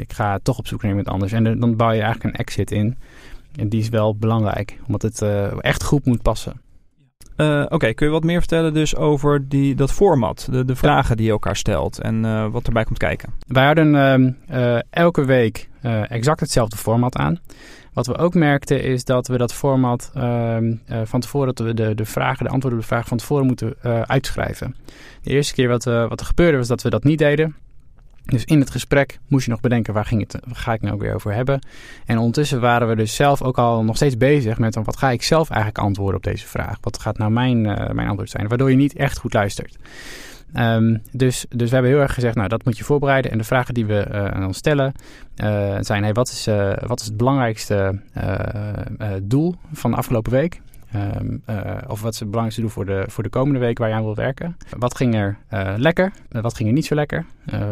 ik 0.00 0.12
ga 0.12 0.38
toch 0.42 0.58
op 0.58 0.66
zoek 0.66 0.82
naar 0.82 0.90
iemand 0.90 1.08
anders. 1.08 1.32
En 1.32 1.60
dan 1.60 1.76
bouw 1.76 1.92
je 1.92 2.02
eigenlijk 2.02 2.34
een 2.34 2.40
exit 2.40 2.70
in... 2.70 2.96
En 3.56 3.68
die 3.68 3.80
is 3.80 3.88
wel 3.88 4.16
belangrijk, 4.16 4.78
omdat 4.86 5.02
het 5.02 5.22
echt 5.60 5.82
goed 5.82 6.04
moet 6.06 6.22
passen. 6.22 6.60
Uh, 7.40 7.60
Oké, 7.62 7.74
okay. 7.74 7.94
kun 7.94 8.06
je 8.06 8.12
wat 8.12 8.24
meer 8.24 8.38
vertellen 8.38 8.74
dus 8.74 8.96
over 8.96 9.48
die, 9.48 9.74
dat 9.74 9.92
format, 9.92 10.48
de, 10.50 10.64
de 10.64 10.76
vragen 10.76 11.16
die 11.16 11.26
je 11.26 11.32
elkaar 11.32 11.56
stelt 11.56 12.00
en 12.00 12.24
uh, 12.24 12.46
wat 12.50 12.66
erbij 12.66 12.84
komt 12.84 12.98
kijken? 12.98 13.32
Wij 13.46 13.64
houden 13.64 14.36
elke 14.90 15.24
week 15.24 15.68
exact 16.08 16.40
hetzelfde 16.40 16.76
format 16.76 17.16
aan. 17.16 17.38
Wat 17.92 18.06
we 18.06 18.16
ook 18.16 18.34
merkten 18.34 18.82
is 18.82 19.04
dat 19.04 19.28
we 19.28 19.38
dat 19.38 19.54
format 19.54 20.10
ehm, 20.14 20.74
van 21.04 21.20
tevoren, 21.20 21.54
dat 21.54 21.66
we 21.66 21.74
de, 21.74 21.94
de 21.94 22.04
vragen, 22.04 22.44
de 22.44 22.50
antwoorden 22.50 22.78
op 22.78 22.84
de 22.84 22.90
vragen 22.90 23.08
van 23.08 23.18
tevoren 23.18 23.46
moeten 23.46 23.74
uitschrijven. 24.06 24.76
De 25.22 25.30
eerste 25.30 25.54
keer 25.54 25.68
wat, 25.68 25.84
wat 25.84 26.20
er 26.20 26.26
gebeurde 26.26 26.56
was 26.56 26.68
dat 26.68 26.82
we 26.82 26.90
dat 26.90 27.04
niet 27.04 27.18
deden. 27.18 27.56
Dus 28.30 28.44
in 28.44 28.60
het 28.60 28.70
gesprek 28.70 29.18
moest 29.26 29.44
je 29.44 29.50
nog 29.50 29.60
bedenken 29.60 29.94
waar, 29.94 30.04
ging 30.04 30.20
het, 30.20 30.42
ga 30.52 30.72
ik 30.72 30.82
nou 30.82 30.98
weer 30.98 31.14
over 31.14 31.34
hebben. 31.34 31.60
En 32.06 32.18
ondertussen 32.18 32.60
waren 32.60 32.88
we 32.88 32.96
dus 32.96 33.14
zelf 33.14 33.42
ook 33.42 33.58
al 33.58 33.84
nog 33.84 33.96
steeds 33.96 34.16
bezig 34.16 34.58
met 34.58 34.74
wat 34.74 34.96
ga 34.96 35.10
ik 35.10 35.22
zelf 35.22 35.50
eigenlijk 35.50 35.84
antwoorden 35.84 36.16
op 36.16 36.22
deze 36.22 36.46
vraag. 36.46 36.78
Wat 36.80 37.00
gaat 37.00 37.18
nou 37.18 37.30
mijn, 37.30 37.64
uh, 37.64 37.90
mijn 37.90 38.08
antwoord 38.08 38.30
zijn? 38.30 38.48
Waardoor 38.48 38.70
je 38.70 38.76
niet 38.76 38.96
echt 38.96 39.18
goed 39.18 39.32
luistert. 39.32 39.76
Um, 40.56 41.02
dus, 41.12 41.46
dus 41.48 41.68
we 41.68 41.74
hebben 41.74 41.92
heel 41.92 42.00
erg 42.00 42.14
gezegd, 42.14 42.34
nou 42.34 42.48
dat 42.48 42.64
moet 42.64 42.78
je 42.78 42.84
voorbereiden. 42.84 43.30
En 43.30 43.38
de 43.38 43.44
vragen 43.44 43.74
die 43.74 43.86
we 43.86 44.06
uh, 44.10 44.24
aan 44.24 44.46
ons 44.46 44.56
stellen 44.56 44.92
uh, 45.36 45.76
zijn, 45.80 46.02
hey, 46.02 46.12
wat, 46.12 46.28
is, 46.28 46.48
wat 46.86 47.00
is 47.00 47.06
het 47.06 47.16
belangrijkste 47.16 48.00
doel 49.22 49.54
van 49.72 49.90
de 49.90 49.96
afgelopen 49.96 50.32
week? 50.32 50.60
Um, 50.94 51.42
uh, 51.50 51.76
of 51.86 52.00
wat 52.00 52.12
is 52.12 52.18
het 52.18 52.30
belangrijkste 52.30 52.60
doel 52.60 52.70
voor 52.70 52.86
de, 52.86 53.04
voor 53.06 53.22
de 53.22 53.28
komende 53.28 53.58
week 53.58 53.78
waar 53.78 53.88
je 53.88 53.94
aan 53.94 54.02
wil 54.02 54.14
werken? 54.14 54.56
Wat 54.78 54.96
ging 54.96 55.14
er 55.14 55.36
uh, 55.52 55.74
lekker? 55.76 56.12
Uh, 56.30 56.42
wat 56.42 56.56
ging 56.56 56.68
er 56.68 56.74
niet 56.74 56.86
zo 56.86 56.94
lekker? 56.94 57.24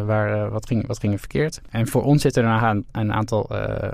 waar, 0.05 0.49
wat, 0.49 0.67
ging, 0.67 0.87
wat 0.87 0.99
ging 0.99 1.13
er 1.13 1.19
verkeerd? 1.19 1.61
En 1.69 1.87
voor 1.87 2.03
ons 2.03 2.21
zitten 2.21 2.43
er 2.43 2.63
een, 2.63 2.85
een 2.91 3.13
aantal 3.13 3.49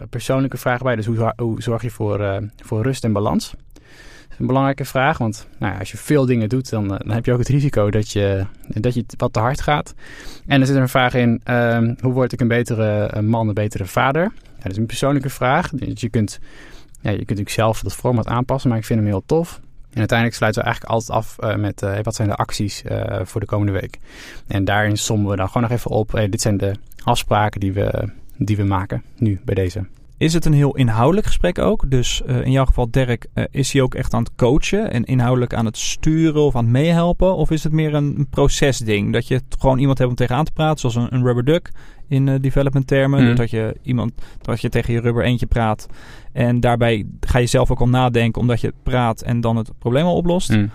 persoonlijke 0.10 0.58
vragen 0.58 0.86
bij. 0.86 0.96
Dus 0.96 1.06
hoe, 1.06 1.34
hoe 1.38 1.62
zorg 1.62 1.82
je 1.82 1.90
voor, 1.90 2.42
voor 2.64 2.84
rust 2.84 3.04
en 3.04 3.14
balans? 3.14 3.50
Dat 3.50 4.32
is 4.32 4.40
een 4.40 4.46
belangrijke 4.48 4.86
vraag, 4.86 5.18
want 5.18 5.48
nou 5.60 5.74
ja, 5.74 5.80
als 5.80 5.92
je 5.92 5.98
veel 5.98 6.26
dingen 6.26 6.50
doet, 6.50 6.70
dan, 6.70 6.88
dan 6.88 7.12
heb 7.12 7.26
je 7.26 7.32
ook 7.32 7.40
het 7.40 7.48
risico 7.48 7.92
dat 7.92 8.12
je, 8.12 8.46
dat 8.68 8.94
je 8.94 9.06
wat 9.18 9.34
te 9.34 9.40
hard 9.40 9.62
gaat. 9.62 9.94
En 10.46 10.62
er 10.62 10.68
zit 10.68 10.76
een 10.76 10.90
vraag 10.90 11.14
in, 11.14 11.42
um, 11.50 11.96
hoe 12.02 12.14
word 12.14 12.34
ik 12.34 12.42
een 12.42 12.48
betere 12.48 13.22
man, 13.22 13.48
een 13.48 13.54
betere 13.54 13.86
vader? 13.86 14.24
Ja, 14.44 14.62
dat 14.62 14.72
is 14.72 14.78
een 14.78 14.86
persoonlijke 14.86 15.30
vraag. 15.30 15.70
Dus 15.70 16.02
je 16.02 16.10
kunt 16.10 16.40
ja, 17.06 17.12
je 17.12 17.18
kunt 17.18 17.30
natuurlijk 17.30 17.56
zelf 17.56 17.82
dat 17.82 17.96
format 17.96 18.28
aanpassen, 18.28 18.70
maar 18.70 18.80
ik 18.80 18.86
vind 18.86 19.00
hem 19.00 19.08
heel 19.08 19.24
tof. 19.26 19.60
En 19.92 20.00
uiteindelijk 20.00 20.38
sluiten 20.38 20.62
we 20.62 20.68
eigenlijk 20.68 20.96
altijd 20.96 21.18
af 21.18 21.38
uh, 21.40 21.56
met 21.56 21.82
uh, 21.82 21.98
wat 22.02 22.16
zijn 22.16 22.28
de 22.28 22.36
acties 22.36 22.84
uh, 22.84 23.20
voor 23.24 23.42
de 23.42 23.48
komende 23.48 23.72
week. 23.72 24.00
En 24.48 24.66
daarin 24.66 24.98
sommen 24.98 25.30
we 25.30 25.36
dan 25.36 25.48
gewoon 25.48 25.64
nog 25.64 25.72
even 25.72 25.92
op. 25.92 26.12
Dit 26.30 26.42
zijn 26.42 26.58
de 26.58 26.76
afspraken 27.04 27.60
die 27.60 27.74
we, 27.74 28.10
die 28.38 28.58
we 28.58 28.64
maken 28.64 29.04
nu 29.18 29.42
bij 29.44 29.56
deze. 29.56 29.86
Is 30.18 30.34
het 30.34 30.46
een 30.46 30.54
heel 30.54 30.76
inhoudelijk 30.76 31.28
gesprek 31.28 31.60
ook? 31.60 31.90
Dus 31.90 32.22
in 32.44 32.52
jouw 32.52 32.66
geval, 32.66 32.92
Dirk, 32.92 33.28
is 33.52 33.74
hij 33.74 33.82
ook 33.82 33.96
echt 33.96 34.14
aan 34.14 34.24
het 34.24 34.36
coachen 34.36 34.92
en 34.92 35.04
inhoudelijk 35.04 35.54
aan 35.54 35.66
het 35.66 35.78
sturen 35.78 36.42
of 36.42 36.56
aan 36.56 36.64
het 36.64 36.74
meehelpen? 36.74 37.36
Of 37.36 37.52
is 37.52 37.64
het 37.64 37.74
meer 37.74 37.94
een, 37.94 38.16
een 38.18 38.30
procesding? 38.30 39.14
Dat 39.14 39.28
je 39.28 39.42
gewoon 39.60 39.80
iemand 39.80 39.98
hebt 39.98 40.10
om 40.10 40.16
tegenaan 40.16 40.46
te 40.46 40.52
praten, 40.52 40.80
zoals 40.80 40.96
een, 40.96 41.14
een 41.16 41.24
rubber 41.24 41.46
duck 41.46 41.72
in 42.08 42.28
uh, 42.28 42.36
development 42.42 42.88
termen. 42.88 43.20
Mhm. 43.20 43.30
Mm. 43.30 43.36
Dat 43.36 43.50
je 43.50 43.76
iemand, 43.82 44.14
dat 44.42 44.62
je 44.62 44.70
tegen 44.70 44.94
je 44.94 45.00
rubber 45.00 45.24
eentje 45.24 45.46
praat. 45.46 45.88
En 46.34 46.60
daarbij 46.60 47.06
ga 47.20 47.40
je 47.40 47.46
zelf 47.46 47.72
ook 47.72 47.80
al 47.80 47.90
nadenken 47.90 48.42
omdat 48.42 48.62
je 48.62 48.74
praat 48.84 49.22
en 49.22 49.42
dan 49.42 49.56
het 49.56 49.72
probleem 49.80 50.06
al 50.06 50.16
oplost. 50.16 50.50
Mm. 50.50 50.72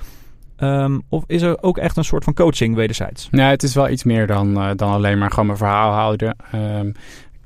Ehm, 0.57 0.99
of 1.09 1.25
is 1.27 1.43
er 1.43 1.63
ook 1.63 1.79
echt 1.79 1.97
een 1.97 2.05
soort 2.05 2.25
van 2.25 2.35
coaching 2.35 2.75
wederzijds? 2.75 3.29
Nee, 3.31 3.47
het 3.47 3.63
is 3.63 3.75
wel 3.75 3.89
iets 3.89 4.05
meer 4.05 4.27
dan, 4.27 4.59
uh, 4.59 4.71
dan 4.77 4.93
alleen 4.93 5.19
maar 5.19 5.31
gewoon 5.31 5.47
mijn 5.47 5.59
verhaal 5.59 5.93
houden. 5.93 6.37
Um, 6.55 6.93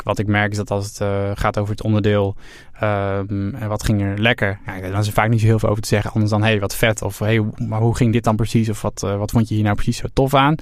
wat 0.04 0.18
ik 0.18 0.26
merk 0.26 0.50
is 0.50 0.56
dat 0.56 0.70
als 0.70 0.86
het 0.86 1.00
uh, 1.00 1.30
gaat 1.34 1.58
over 1.58 1.70
het 1.70 1.82
onderdeel 1.82 2.36
um, 2.82 3.54
en 3.54 3.68
wat 3.68 3.84
ging 3.84 4.02
er 4.02 4.18
lekker, 4.18 4.58
ja, 4.66 4.80
dan 4.80 5.00
is 5.00 5.06
er 5.06 5.12
vaak 5.12 5.28
niet 5.28 5.40
zo 5.40 5.46
heel 5.46 5.58
veel 5.58 5.68
over 5.68 5.82
te 5.82 5.88
zeggen. 5.88 6.10
Anders 6.10 6.30
dan, 6.30 6.42
hé, 6.42 6.48
hey, 6.48 6.60
wat 6.60 6.74
vet. 6.74 7.02
Of 7.02 7.18
hey, 7.18 7.44
maar 7.68 7.80
hoe 7.80 7.96
ging 7.96 8.12
dit 8.12 8.24
dan 8.24 8.36
precies? 8.36 8.68
Of 8.68 8.82
wat, 8.82 9.02
uh, 9.04 9.16
wat 9.16 9.30
vond 9.30 9.48
je 9.48 9.54
hier 9.54 9.64
nou 9.64 9.74
precies 9.74 9.96
zo 9.96 10.06
tof 10.12 10.34
aan? 10.34 10.54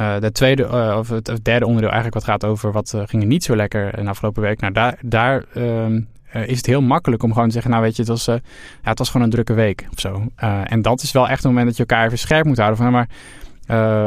Uh, 0.00 0.20
de 0.20 0.32
tweede, 0.32 0.94
of 0.98 1.08
het, 1.08 1.26
het, 1.26 1.44
derde 1.44 1.66
onderdeel 1.66 1.90
eigenlijk 1.90 2.24
wat 2.24 2.34
gaat 2.34 2.44
over 2.44 2.72
wat 2.72 2.94
ging 3.06 3.22
er 3.22 3.28
niet 3.28 3.44
zo 3.44 3.56
lekker 3.56 3.98
in 3.98 4.04
de 4.04 4.10
afgelopen 4.10 4.42
week. 4.42 4.60
Nou, 4.60 4.72
daar, 4.72 4.98
daar 5.02 5.44
um, 5.56 6.08
is 6.32 6.56
het 6.56 6.66
heel 6.66 6.82
makkelijk 6.82 7.22
om 7.22 7.32
gewoon 7.32 7.46
te 7.46 7.52
zeggen, 7.52 7.70
nou 7.70 7.82
weet 7.82 7.96
je, 7.96 8.02
het 8.02 8.10
was, 8.10 8.24
ja, 8.24 8.40
het 8.82 8.98
was 8.98 9.10
gewoon 9.10 9.26
een 9.26 9.32
drukke 9.32 9.52
week 9.52 9.86
of 9.92 10.00
zo. 10.00 10.26
en 10.64 10.82
dat 10.82 11.02
is 11.02 11.12
wel 11.12 11.28
echt 11.28 11.44
een 11.44 11.50
moment 11.50 11.66
dat 11.66 11.76
je 11.76 11.84
elkaar 11.86 12.06
even 12.06 12.18
scherp 12.18 12.44
moet 12.44 12.56
houden 12.56 12.78
van, 12.78 12.92
maar 12.92 13.08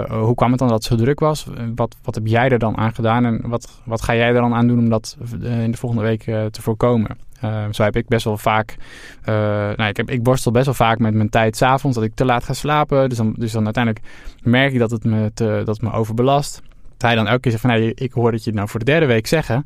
hoe 0.09 0.35
kwam 0.35 0.49
het 0.49 0.59
dan 0.59 0.67
dat 0.67 0.77
het 0.77 0.83
zo 0.83 0.95
druk 0.95 1.19
was? 1.19 1.47
Wat, 1.75 1.95
wat 2.03 2.15
heb 2.15 2.27
jij 2.27 2.49
er 2.49 2.59
dan 2.59 2.77
aan 2.77 2.93
gedaan? 2.93 3.25
En 3.25 3.41
wat, 3.49 3.81
wat 3.83 4.01
ga 4.01 4.15
jij 4.15 4.27
er 4.27 4.33
dan 4.33 4.53
aan 4.53 4.67
doen 4.67 4.79
om 4.79 4.89
dat 4.89 5.17
in 5.41 5.71
de 5.71 5.77
volgende 5.77 6.03
week 6.03 6.27
uh, 6.27 6.45
te 6.45 6.61
voorkomen? 6.61 7.17
Uh, 7.43 7.63
zo 7.71 7.83
heb 7.83 7.95
ik 7.95 8.07
best 8.07 8.25
wel 8.25 8.37
vaak... 8.37 8.77
nou, 9.25 9.83
ik, 9.83 9.97
heb, 9.97 10.09
ik 10.09 10.23
borstel 10.23 10.51
best 10.51 10.65
wel 10.65 10.73
vaak 10.73 10.99
met 10.99 11.13
mijn 11.13 11.29
tijd 11.29 11.57
s'avonds. 11.57 11.97
Dat 11.97 12.05
ik 12.05 12.15
te 12.15 12.25
laat 12.25 12.43
ga 12.43 12.53
slapen. 12.53 13.09
Dus 13.09 13.17
dan, 13.17 13.33
dus 13.37 13.51
dan 13.51 13.65
uiteindelijk 13.65 14.05
merk 14.43 14.73
ik 14.73 14.79
dat 14.79 14.91
het 14.91 15.03
me, 15.03 15.31
dat 15.33 15.67
het 15.67 15.81
me 15.81 15.91
overbelast. 15.91 16.61
Dat 16.91 17.01
hij 17.01 17.15
dan 17.15 17.27
elke 17.27 17.39
keer 17.39 17.51
zegt 17.51 17.63
van... 17.63 17.73
Nou, 17.73 17.91
ik 17.95 18.13
hoor 18.13 18.31
dat 18.31 18.39
je 18.43 18.49
het 18.49 18.55
nou 18.55 18.69
voor 18.69 18.79
de 18.79 18.85
derde 18.85 19.05
week 19.05 19.27
zeggen... 19.27 19.65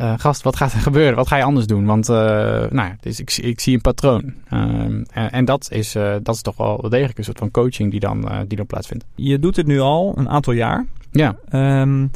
Uh, 0.00 0.12
gast, 0.16 0.42
wat 0.42 0.56
gaat 0.56 0.72
er 0.72 0.78
gebeuren? 0.78 1.16
Wat 1.16 1.28
ga 1.28 1.36
je 1.36 1.42
anders 1.42 1.66
doen? 1.66 1.84
Want 1.84 2.08
uh, 2.08 2.16
nou 2.70 2.92
dus 3.00 3.20
ik, 3.20 3.36
ik, 3.36 3.60
zie 3.60 3.74
een 3.74 3.80
patroon. 3.80 4.34
Uh, 4.52 4.60
en, 4.60 5.06
en, 5.30 5.44
dat, 5.44 5.70
is, 5.70 5.92
dat 6.22 6.34
is 6.34 6.42
toch 6.42 6.56
wel 6.56 6.76
degelijk 6.88 7.18
een 7.18 7.24
soort 7.24 7.38
van 7.38 7.50
coaching 7.50 7.90
die 7.90 8.00
dan, 8.00 8.44
die 8.48 8.56
dan 8.56 8.66
plaatsvindt. 8.66 9.04
Je 9.14 9.38
doet 9.38 9.54
dit 9.54 9.66
nu 9.66 9.80
al 9.80 10.12
een 10.16 10.28
aantal 10.28 10.52
jaar. 10.52 10.86
Ja. 11.10 11.36
Um, 11.80 12.10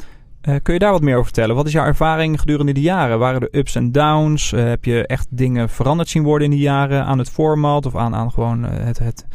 kun 0.63 0.73
je 0.73 0.79
daar 0.79 0.91
wat 0.91 1.01
meer 1.01 1.13
over 1.13 1.25
vertellen? 1.25 1.55
Wat 1.55 1.65
is 1.65 1.71
jouw 1.71 1.85
ervaring 1.85 2.39
gedurende 2.39 2.71
die 2.71 2.83
jaren? 2.83 3.19
Waren 3.19 3.41
er 3.41 3.57
ups 3.59 3.75
en 3.75 3.91
downs? 3.91 4.51
heb 4.51 4.85
je 4.85 5.07
echt 5.07 5.27
dingen 5.29 5.69
veranderd 5.69 6.09
zien 6.09 6.23
worden 6.23 6.45
in 6.45 6.53
die 6.53 6.63
jaren 6.63 7.05
aan 7.05 7.17
het 7.17 7.29
format 7.29 7.85
of 7.85 7.95
aan, 7.95 8.15
aan 8.15 8.31
gewoon 8.31 8.63
het, 8.63 8.99
het, 8.99 9.25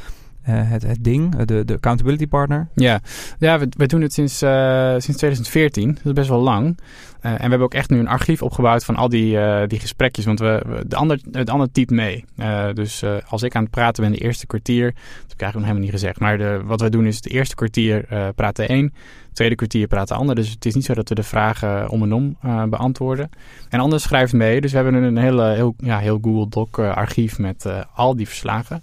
het, 0.53 0.83
het 0.83 1.05
ding, 1.05 1.37
de, 1.37 1.65
de 1.65 1.75
accountability 1.75 2.27
partner? 2.27 2.69
Ja, 2.75 3.01
ja 3.39 3.59
we, 3.59 3.87
doen 3.87 4.01
het 4.01 4.13
sinds, 4.13 4.39
sinds 5.05 5.17
2014. 5.17 5.95
Dat 5.95 6.05
is 6.05 6.13
best 6.13 6.29
wel 6.29 6.41
lang. 6.41 6.79
En 7.21 7.35
we 7.35 7.41
hebben 7.41 7.61
ook 7.61 7.75
echt 7.75 7.91
nu 7.91 7.99
een 7.99 8.09
archief 8.09 8.43
opgebouwd 8.43 8.85
van 8.85 8.97
al 8.97 9.09
die, 9.09 9.39
die 9.67 9.81
gesprekjes. 9.81 10.25
Want 10.25 10.39
we, 10.39 10.83
de 10.87 10.97
ander, 10.97 11.21
het 11.33 11.51
ander 11.51 11.73
typt 11.73 11.91
mee. 11.91 12.25
Dus 12.75 13.05
als 13.29 13.43
ik 13.43 13.55
aan 13.55 13.63
het 13.63 13.71
praten 13.71 14.03
ben 14.03 14.13
de 14.13 14.19
eerste 14.19 14.47
kwartier. 14.47 14.95
Dat 15.27 15.35
heb 15.37 15.49
ik 15.49 15.55
nog 15.55 15.63
helemaal 15.63 15.83
niet 15.83 15.91
gezegd. 15.91 16.21
Maar 16.21 16.39
de, 16.39 16.61
wat 16.65 16.81
we 16.81 16.89
doen 16.89 17.07
is 17.07 17.21
de 17.21 17.31
eerste 17.31 17.55
kwartier 17.55 18.07
praat 18.35 18.57
de 18.57 18.71
een. 18.71 18.93
Het 19.27 19.35
tweede 19.35 19.55
kwartier 19.55 19.87
praat 19.87 20.09
de 20.09 20.15
ander. 20.15 20.35
Dus 20.35 20.51
het 20.51 20.65
is 20.65 20.75
niet 20.75 20.85
zo 20.85 20.95
dat 20.95 21.09
we 21.09 21.15
de 21.15 21.23
vragen 21.23 21.89
om 21.89 22.03
en 22.03 22.13
om 22.13 22.37
beantwoorden. 22.71 23.31
En 23.69 23.81
ander 23.81 24.01
schrijft 24.01 24.33
mee. 24.33 24.61
Dus 24.61 24.71
we 24.73 24.77
hebben 24.77 25.03
een 25.03 25.17
hele, 25.17 25.55
heel, 25.55 25.75
ja, 25.77 25.99
heel 25.99 26.19
Google 26.23 26.49
Doc 26.49 26.79
archief 26.79 27.39
met 27.39 27.67
al 27.95 28.17
die 28.17 28.27
verslagen. 28.27 28.83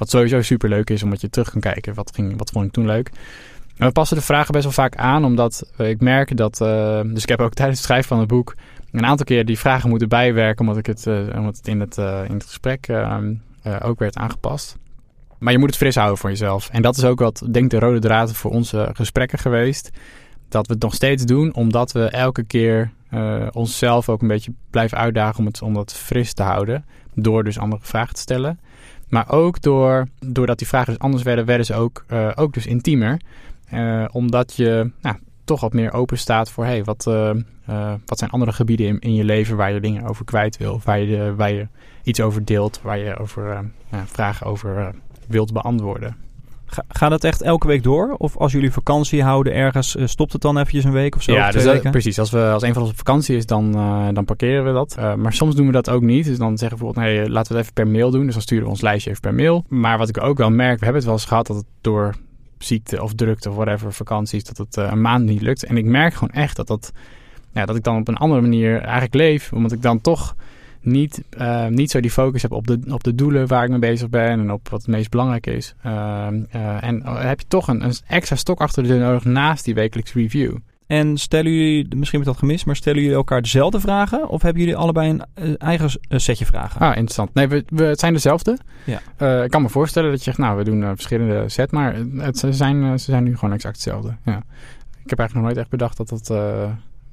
Wat 0.00 0.10
sowieso 0.10 0.42
super 0.42 0.68
leuk 0.68 0.90
is, 0.90 1.02
omdat 1.02 1.20
je 1.20 1.30
terug 1.30 1.50
kan 1.50 1.60
kijken. 1.60 1.94
Wat, 1.94 2.14
ging, 2.14 2.38
wat 2.38 2.50
vond 2.50 2.66
ik 2.66 2.72
toen 2.72 2.86
leuk? 2.86 3.10
En 3.76 3.86
we 3.86 3.92
passen 3.92 4.16
de 4.16 4.22
vragen 4.22 4.52
best 4.52 4.64
wel 4.64 4.72
vaak 4.72 4.96
aan, 4.96 5.24
omdat 5.24 5.72
ik 5.76 6.00
merk 6.00 6.36
dat. 6.36 6.60
Uh, 6.60 7.00
dus 7.04 7.22
ik 7.22 7.28
heb 7.28 7.40
ook 7.40 7.54
tijdens 7.60 7.78
het 7.78 7.86
schrijven 7.86 8.08
van 8.08 8.18
het 8.18 8.28
boek 8.28 8.54
een 8.92 9.06
aantal 9.06 9.26
keer 9.26 9.44
die 9.44 9.58
vragen 9.58 9.88
moeten 9.88 10.08
bijwerken, 10.08 10.60
omdat, 10.60 10.76
ik 10.76 10.86
het, 10.86 11.06
uh, 11.06 11.36
omdat 11.36 11.56
het 11.56 11.68
in 11.68 11.80
het, 11.80 11.98
uh, 11.98 12.20
in 12.24 12.34
het 12.34 12.44
gesprek 12.44 12.88
ehm, 12.88 13.34
ook 13.82 13.98
werd 13.98 14.16
aangepast. 14.16 14.76
Maar 15.38 15.52
je 15.52 15.58
moet 15.58 15.68
het 15.68 15.78
fris 15.78 15.94
houden 15.94 16.18
voor 16.18 16.30
jezelf. 16.30 16.68
En 16.68 16.82
dat 16.82 16.96
is 16.96 17.04
ook 17.04 17.18
wat, 17.18 17.46
denk 17.50 17.70
de 17.70 17.78
rode 17.78 17.98
draad 17.98 18.32
voor 18.32 18.50
onze 18.50 18.90
gesprekken 18.92 19.38
geweest. 19.38 19.90
Dat 20.48 20.66
we 20.66 20.72
het 20.72 20.82
nog 20.82 20.94
steeds 20.94 21.24
doen, 21.24 21.54
omdat 21.54 21.92
we 21.92 22.04
elke 22.04 22.42
keer 22.42 22.92
onszelf 23.52 24.08
ook 24.08 24.22
een 24.22 24.28
beetje 24.28 24.52
blijven 24.70 24.98
uitdagen 24.98 25.38
om 25.38 25.46
het, 25.46 25.62
om 25.62 25.74
dat 25.74 25.94
fris 25.94 26.32
te 26.32 26.42
houden. 26.42 26.84
Door 27.14 27.44
dus 27.44 27.58
andere 27.58 27.82
vragen 27.84 28.14
te 28.14 28.20
stellen. 28.20 28.58
Maar 29.10 29.30
ook 29.30 29.62
door, 29.62 30.08
doordat 30.26 30.58
die 30.58 30.66
vragen 30.66 30.92
dus 30.92 31.02
anders 31.02 31.22
werden, 31.22 31.44
werden 31.44 31.66
ze 31.66 31.74
ook, 31.74 32.04
ook 32.34 32.54
dus 32.54 32.66
intiemer. 32.66 33.20
Uh, 33.74 34.04
omdat 34.12 34.54
je 34.56 34.90
nou, 35.00 35.16
toch 35.44 35.60
wat 35.60 35.72
meer 35.72 35.92
open 35.92 36.18
staat 36.18 36.50
voor 36.50 36.64
hey, 36.64 36.84
wat, 36.84 37.06
uh, 37.08 37.94
wat 38.06 38.18
zijn 38.18 38.30
andere 38.30 38.52
gebieden 38.52 38.86
in, 38.86 38.98
in, 38.98 39.14
je 39.14 39.24
leven 39.24 39.56
waar 39.56 39.72
je 39.72 39.80
dingen 39.80 40.04
over 40.04 40.24
kwijt 40.24 40.56
wil, 40.56 40.80
waar 40.84 41.00
je, 41.00 41.34
waar 41.34 41.52
je 41.52 41.68
iets 42.02 42.20
over 42.20 42.44
deelt, 42.44 42.80
waar 42.82 42.98
je 42.98 43.16
over 43.16 43.70
vragen 44.04 44.46
over 44.46 44.94
wilt 45.28 45.52
beantwoorden. 45.52 46.16
Ga, 46.70 46.84
gaat 46.88 47.10
het 47.10 47.24
echt 47.24 47.42
elke 47.42 47.66
week 47.66 47.82
door? 47.82 48.14
Of 48.18 48.36
als 48.36 48.52
jullie 48.52 48.72
vakantie 48.72 49.22
houden 49.22 49.54
ergens, 49.54 49.96
stopt 50.04 50.32
het 50.32 50.42
dan 50.42 50.58
eventjes 50.58 50.84
een 50.84 50.92
week 50.92 51.14
of 51.14 51.22
zo? 51.22 51.32
Ja, 51.32 51.50
dus 51.50 51.64
dat, 51.64 51.90
precies. 51.90 52.18
Als, 52.18 52.30
we, 52.30 52.50
als 52.52 52.62
een 52.62 52.72
van 52.72 52.82
onze 52.82 52.96
vakantie 52.96 53.36
is, 53.36 53.46
dan, 53.46 53.72
dan 54.14 54.24
parkeren 54.24 54.64
we 54.64 54.72
dat. 54.72 55.16
maar 55.16 55.32
soms 55.32 55.54
doen 55.54 55.66
we 55.66 55.72
dat 55.72 55.90
ook 55.90 56.02
niet. 56.02 56.24
Dus 56.24 56.38
dan 56.38 56.58
zeggen 56.58 56.78
we 56.78 56.84
bijvoorbeeld, 56.84 57.16
nee, 57.16 57.30
laten 57.30 57.52
we 57.52 57.58
het 57.58 57.68
even 57.68 57.84
per 57.84 57.92
mail 57.92 58.10
doen. 58.10 58.24
Dus 58.24 58.32
dan 58.32 58.42
sturen 58.42 58.64
we 58.64 58.70
ons 58.70 58.80
lijstje 58.80 59.10
even 59.10 59.22
per 59.22 59.34
mail. 59.34 59.64
Maar 59.68 59.98
wat 59.98 60.08
ik 60.08 60.22
ook 60.22 60.38
wel 60.38 60.50
merk, 60.50 60.78
we 60.78 60.84
hebben 60.84 61.02
het 61.02 61.04
wel 61.04 61.14
eens 61.14 61.24
gehad 61.24 61.46
dat 61.46 61.56
het 61.56 61.66
door 61.80 62.14
ziekte 62.58 63.02
of 63.02 63.14
drukte 63.14 63.48
of 63.48 63.54
whatever, 63.54 63.92
vakanties, 63.92 64.44
dat 64.44 64.56
het 64.56 64.76
een 64.76 65.00
maand 65.00 65.24
niet 65.24 65.42
lukt. 65.42 65.64
En 65.64 65.76
ik 65.76 65.84
merk 65.84 66.14
gewoon 66.14 66.34
echt 66.34 66.56
dat, 66.56 66.66
dat, 66.66 66.92
ja, 67.52 67.66
dat 67.66 67.76
ik 67.76 67.84
dan 67.84 67.96
op 67.96 68.08
een 68.08 68.16
andere 68.16 68.40
manier 68.40 68.80
eigenlijk 68.80 69.14
leef. 69.14 69.52
Omdat 69.52 69.72
ik 69.72 69.82
dan 69.82 70.00
toch 70.00 70.34
niet, 70.80 71.22
uh, 71.38 71.66
niet 71.66 71.90
zo 71.90 72.00
die 72.00 72.10
focus 72.10 72.42
heb 72.42 72.52
op 72.52 72.66
de, 72.66 72.80
op 72.88 73.04
de 73.04 73.14
doelen 73.14 73.46
waar 73.46 73.64
ik 73.64 73.70
mee 73.70 73.78
bezig 73.78 74.08
ben 74.08 74.30
en 74.30 74.52
op 74.52 74.68
wat 74.68 74.80
het 74.80 74.90
meest 74.90 75.10
belangrijk 75.10 75.46
is. 75.46 75.74
Uh, 75.86 76.26
en 76.80 77.02
heb 77.04 77.40
je 77.40 77.46
toch 77.48 77.68
een, 77.68 77.84
een 77.84 77.94
extra 78.06 78.36
stok 78.36 78.60
achter 78.60 78.82
de 78.82 78.88
deur 78.88 78.98
nodig 78.98 79.24
naast 79.24 79.64
die 79.64 79.74
wekelijks 79.74 80.12
review. 80.12 80.56
En 80.86 81.18
stellen 81.18 81.52
jullie, 81.52 81.96
misschien 81.96 82.18
heb 82.18 82.28
ik 82.28 82.34
dat 82.34 82.36
gemist, 82.36 82.66
maar 82.66 82.76
stellen 82.76 83.00
jullie 83.00 83.16
elkaar 83.16 83.42
dezelfde 83.42 83.80
vragen? 83.80 84.28
Of 84.28 84.42
hebben 84.42 84.62
jullie 84.62 84.76
allebei 84.76 85.20
een 85.34 85.56
eigen 85.56 85.90
setje 86.08 86.46
vragen? 86.46 86.80
Ah, 86.80 86.88
interessant. 86.88 87.34
Nee, 87.34 87.48
we, 87.48 87.64
we, 87.68 87.84
het 87.84 88.00
zijn 88.00 88.12
dezelfde. 88.12 88.58
Ja. 88.84 89.00
Uh, 89.18 89.44
ik 89.44 89.50
kan 89.50 89.62
me 89.62 89.68
voorstellen 89.68 90.10
dat 90.10 90.18
je 90.18 90.24
zegt, 90.24 90.38
nou, 90.38 90.56
we 90.56 90.64
doen 90.64 90.80
uh, 90.80 90.88
verschillende 90.88 91.48
set, 91.48 91.70
maar 91.70 91.94
het, 92.16 92.38
ze, 92.38 92.52
zijn, 92.52 92.98
ze 92.98 93.10
zijn 93.10 93.24
nu 93.24 93.36
gewoon 93.36 93.54
exact 93.54 93.74
hetzelfde. 93.74 94.16
Ja. 94.24 94.36
Ik 95.04 95.10
heb 95.10 95.18
eigenlijk 95.18 95.34
nog 95.34 95.42
nooit 95.42 95.56
echt 95.56 95.68
bedacht 95.68 95.96
dat 95.96 96.08
dat, 96.08 96.28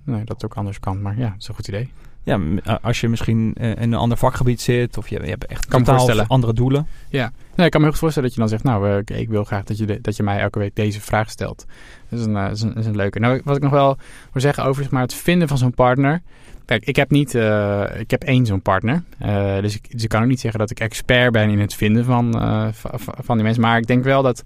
nee, 0.04 0.24
dat 0.24 0.46
ook 0.46 0.54
anders 0.54 0.80
kan, 0.80 1.02
maar 1.02 1.18
ja, 1.18 1.30
dat 1.30 1.42
is 1.42 1.48
een 1.48 1.56
goed 1.56 1.68
idee. 1.68 1.90
Ja, 2.28 2.40
als 2.82 3.02
je 3.02 3.10
misschien 3.10 3.54
in 3.54 3.82
een 3.82 3.94
ander 3.94 4.18
vakgebied 4.18 4.62
zit 4.62 4.98
of 4.98 5.08
je, 5.08 5.20
je 5.22 5.30
hebt 5.30 5.46
echt 5.46 5.66
kan 5.66 5.84
totaal 5.84 6.26
andere 6.28 6.54
doelen. 6.54 6.88
Ja, 7.10 7.32
nee, 7.56 7.66
ik 7.66 7.72
kan 7.72 7.82
me 7.82 7.88
heel 7.88 7.96
goed 7.96 8.00
voorstellen 8.00 8.30
dat 8.30 8.34
je 8.34 8.40
dan 8.40 8.50
zegt, 8.50 8.64
nou, 8.64 9.02
ik 9.06 9.30
wil 9.30 9.44
graag 9.44 9.64
dat 9.64 9.78
je, 9.78 9.86
de, 9.86 10.02
dat 10.02 10.16
je 10.16 10.24
mij 10.24 10.40
elke 10.40 10.60
week 10.60 10.76
deze 10.76 11.02
vraag 11.02 11.30
stelt. 11.30 11.66
Dat 12.10 12.20
is 12.20 12.26
een, 12.26 12.34
dat 12.34 12.52
is 12.52 12.62
een, 12.62 12.68
dat 12.68 12.78
is 12.78 12.86
een 12.86 12.96
leuke. 12.96 13.20
Nou, 13.20 13.42
wat 13.44 13.56
ik 13.56 13.62
nog 13.62 13.72
wel 13.72 13.98
wil 14.32 14.42
zeggen 14.42 14.64
over 14.64 14.88
maar, 14.90 15.02
het 15.02 15.14
vinden 15.14 15.48
van 15.48 15.58
zo'n 15.58 15.74
partner. 15.74 16.22
Kijk, 16.66 16.86
ik 16.86 16.96
heb 16.96 17.12
niet, 17.12 17.34
uh, 17.34 17.84
ik 17.98 18.12
heb 18.12 18.24
één 18.24 18.46
zo'n 18.46 18.62
partner. 18.62 19.04
Uh, 19.22 19.60
dus, 19.62 19.76
ik, 19.76 19.92
dus 19.92 20.04
ik 20.04 20.10
kan 20.10 20.22
ook 20.22 20.28
niet 20.28 20.40
zeggen 20.40 20.60
dat 20.60 20.70
ik 20.70 20.80
expert 20.80 21.32
ben 21.32 21.50
in 21.50 21.60
het 21.60 21.74
vinden 21.74 22.06
van, 22.06 22.36
uh, 22.36 22.68
van 23.02 23.36
die 23.36 23.44
mensen. 23.44 23.62
Maar 23.62 23.78
ik 23.78 23.88
denk 23.88 24.04
wel 24.04 24.22
dat, 24.22 24.44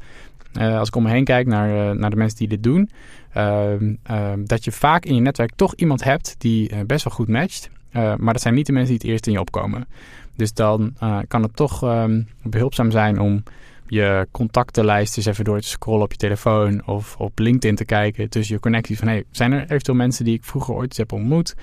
als 0.53 0.87
ik 0.87 0.95
om 0.95 1.03
me 1.03 1.09
heen 1.09 1.23
kijk 1.23 1.47
naar, 1.47 1.95
naar 1.95 2.09
de 2.09 2.15
mensen 2.15 2.37
die 2.37 2.47
dit 2.47 2.63
doen, 2.63 2.89
ehm, 3.33 3.95
ehm, 4.03 4.45
dat 4.45 4.63
je 4.63 4.71
vaak 4.71 5.05
in 5.05 5.15
je 5.15 5.21
netwerk 5.21 5.51
toch 5.55 5.75
iemand 5.75 6.03
hebt 6.03 6.35
die 6.37 6.85
best 6.85 7.03
wel 7.03 7.13
goed 7.13 7.27
matcht. 7.27 7.69
maar 7.91 8.33
dat 8.33 8.41
zijn 8.41 8.53
niet 8.53 8.65
de 8.65 8.71
mensen 8.71 8.91
die 8.91 9.01
het 9.01 9.11
eerst 9.11 9.27
in 9.27 9.33
je 9.33 9.39
opkomen. 9.39 9.87
Dus 10.35 10.53
dan 10.53 10.93
kan 11.27 11.41
het 11.43 11.55
toch 11.55 11.83
um, 11.83 12.27
behulpzaam 12.43 12.91
zijn 12.91 13.19
om 13.19 13.43
je 13.87 14.27
contactenlijst 14.31 15.17
eens 15.17 15.25
even 15.25 15.43
door 15.43 15.61
te 15.61 15.67
scrollen 15.67 16.03
op 16.03 16.11
je 16.11 16.17
telefoon 16.17 16.87
of 16.87 17.15
op 17.17 17.39
LinkedIn 17.39 17.75
te 17.75 17.85
kijken 17.85 18.29
tussen 18.29 18.55
je 18.55 18.61
connecties 18.61 18.97
van 18.97 19.07
hey, 19.07 19.23
zijn 19.31 19.51
er 19.51 19.61
eventueel 19.61 19.97
mensen 19.97 20.25
die 20.25 20.33
ik 20.33 20.43
vroeger 20.43 20.73
ooit 20.73 20.97
heb 20.97 21.11
ontmoet, 21.11 21.55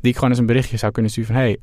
die 0.00 0.10
ik 0.10 0.14
gewoon 0.14 0.30
eens 0.30 0.38
een 0.38 0.46
berichtje 0.46 0.76
zou 0.76 0.92
kunnen 0.92 1.10
sturen 1.10 1.34
van 1.34 1.42
hey, 1.42 1.58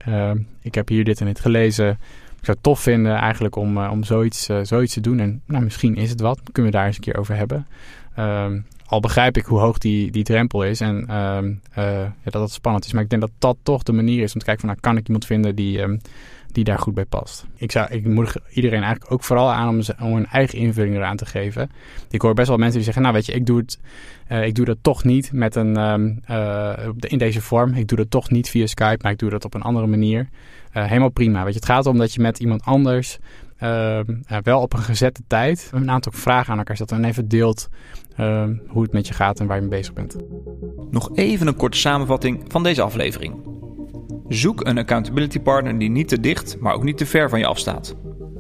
ik 0.62 0.76
heb 0.76 0.88
hier 0.88 1.04
dit 1.04 1.20
en 1.20 1.26
dit 1.26 1.40
gelezen. 1.40 2.00
Ik 2.40 2.46
zou 2.46 2.58
het 2.58 2.64
tof 2.64 2.80
vinden 2.80 3.16
eigenlijk 3.16 3.56
om, 3.56 3.78
uh, 3.78 3.92
om 3.92 4.04
zoiets, 4.04 4.50
uh, 4.50 4.60
zoiets 4.62 4.94
te 4.94 5.02
doen. 5.02 5.20
En 5.20 5.42
nou, 5.46 5.64
misschien 5.64 5.96
is 5.96 6.10
het 6.10 6.22
wat. 6.22 6.40
Kunnen 6.52 6.72
we 6.72 6.78
daar 6.78 6.88
eens 6.88 6.96
een 6.96 7.02
keer 7.02 7.18
over 7.18 7.36
hebben. 7.36 7.68
Um, 8.20 8.66
al 8.86 9.00
begrijp 9.00 9.38
ik 9.38 9.46
hoe 9.46 9.60
hoog 9.60 9.78
die, 9.78 10.12
die 10.12 10.24
drempel 10.24 10.64
is 10.64 10.82
en 10.82 11.16
um, 11.16 11.62
ja, 11.76 12.12
dat 12.24 12.42
het 12.42 12.52
spannend 12.52 12.86
is. 12.86 12.94
Maar 12.94 13.04
ik 13.04 13.10
denk 13.10 13.22
dat 13.22 13.32
dat 13.40 13.58
toch 13.64 13.84
de 13.84 13.92
manier 13.92 14.24
is 14.24 14.34
om 14.34 14.40
te 14.40 14.46
kijken 14.46 14.62
van 14.66 14.70
nou, 14.70 14.82
kan 14.82 14.98
ik 14.98 15.06
iemand 15.06 15.26
vinden 15.26 15.56
die... 15.56 15.82
Die 16.52 16.64
daar 16.64 16.80
goed 16.80 16.94
bij 16.94 17.06
past. 17.06 17.46
Ik, 17.56 17.72
zou, 17.72 17.92
ik 17.92 18.06
moedig 18.08 18.38
iedereen 18.50 18.82
eigenlijk 18.82 19.12
ook 19.12 19.24
vooral 19.24 19.52
aan 19.52 19.70
om, 19.70 19.82
om 20.02 20.16
een 20.16 20.26
eigen 20.26 20.60
invulling 20.60 20.96
eraan 20.96 21.18
te 21.18 21.26
geven. 21.26 21.72
Ik 22.10 22.22
hoor 22.22 22.34
best 22.34 22.48
wel 22.48 22.58
mensen 22.58 22.76
die 22.76 22.84
zeggen, 22.84 23.02
nou 23.02 23.14
weet 23.14 23.26
je, 23.26 23.32
ik 23.32 23.46
doe, 23.46 23.58
het, 23.58 23.80
uh, 24.32 24.46
ik 24.46 24.56
doe 24.56 24.66
dat 24.66 24.78
toch 24.82 25.04
niet 25.04 25.32
met 25.34 25.56
een, 25.56 25.78
um, 25.78 26.20
uh, 26.30 26.74
in 27.00 27.18
deze 27.18 27.42
vorm. 27.42 27.74
Ik 27.74 27.88
doe 27.88 27.98
dat 27.98 28.12
toch 28.12 28.30
niet 28.30 28.50
via 28.50 28.66
Skype, 28.66 29.00
maar 29.02 29.12
ik 29.12 29.18
doe 29.18 29.30
dat 29.30 29.46
op 29.46 29.54
een 29.54 29.62
andere 29.62 29.88
manier. 29.88 30.30
Uh, 30.74 30.86
helemaal 30.86 31.10
prima. 31.10 31.44
Weet 31.44 31.54
je, 31.54 31.60
het 31.60 31.70
gaat 31.70 31.86
om 31.86 31.98
dat 31.98 32.14
je 32.14 32.22
met 32.22 32.40
iemand 32.40 32.64
anders 32.64 33.18
wel 34.44 34.62
op 34.62 34.74
een 34.74 34.80
gezette 34.80 35.22
tijd 35.28 35.70
een 35.74 35.92
aantal 35.92 36.12
vragen 36.12 36.52
aan 36.52 36.58
elkaar 36.58 36.76
stelt 36.76 36.92
en 36.92 37.04
even 37.04 37.28
deelt 37.28 37.70
hoe 38.68 38.82
het 38.82 38.92
met 38.92 39.08
je 39.08 39.14
gaat 39.14 39.40
en 39.40 39.48
waar 39.48 39.56
je 39.56 39.62
mee 39.62 39.80
bezig 39.80 39.94
bent. 39.94 40.16
Nog 40.92 41.16
even 41.16 41.48
een 41.48 41.56
korte 41.56 41.78
samenvatting 41.78 42.44
van 42.48 42.64
deze 42.64 42.82
aflevering. 42.82 43.49
Zoek 44.30 44.68
een 44.68 44.78
accountability 44.78 45.40
partner 45.40 45.80
die 45.80 45.90
niet 45.90 46.08
te 46.08 46.20
dicht, 46.20 46.58
maar 46.60 46.74
ook 46.74 46.84
niet 46.84 46.98
te 46.98 47.06
ver 47.06 47.30
van 47.30 47.40
je 47.40 47.46
afstaat. 47.46 47.96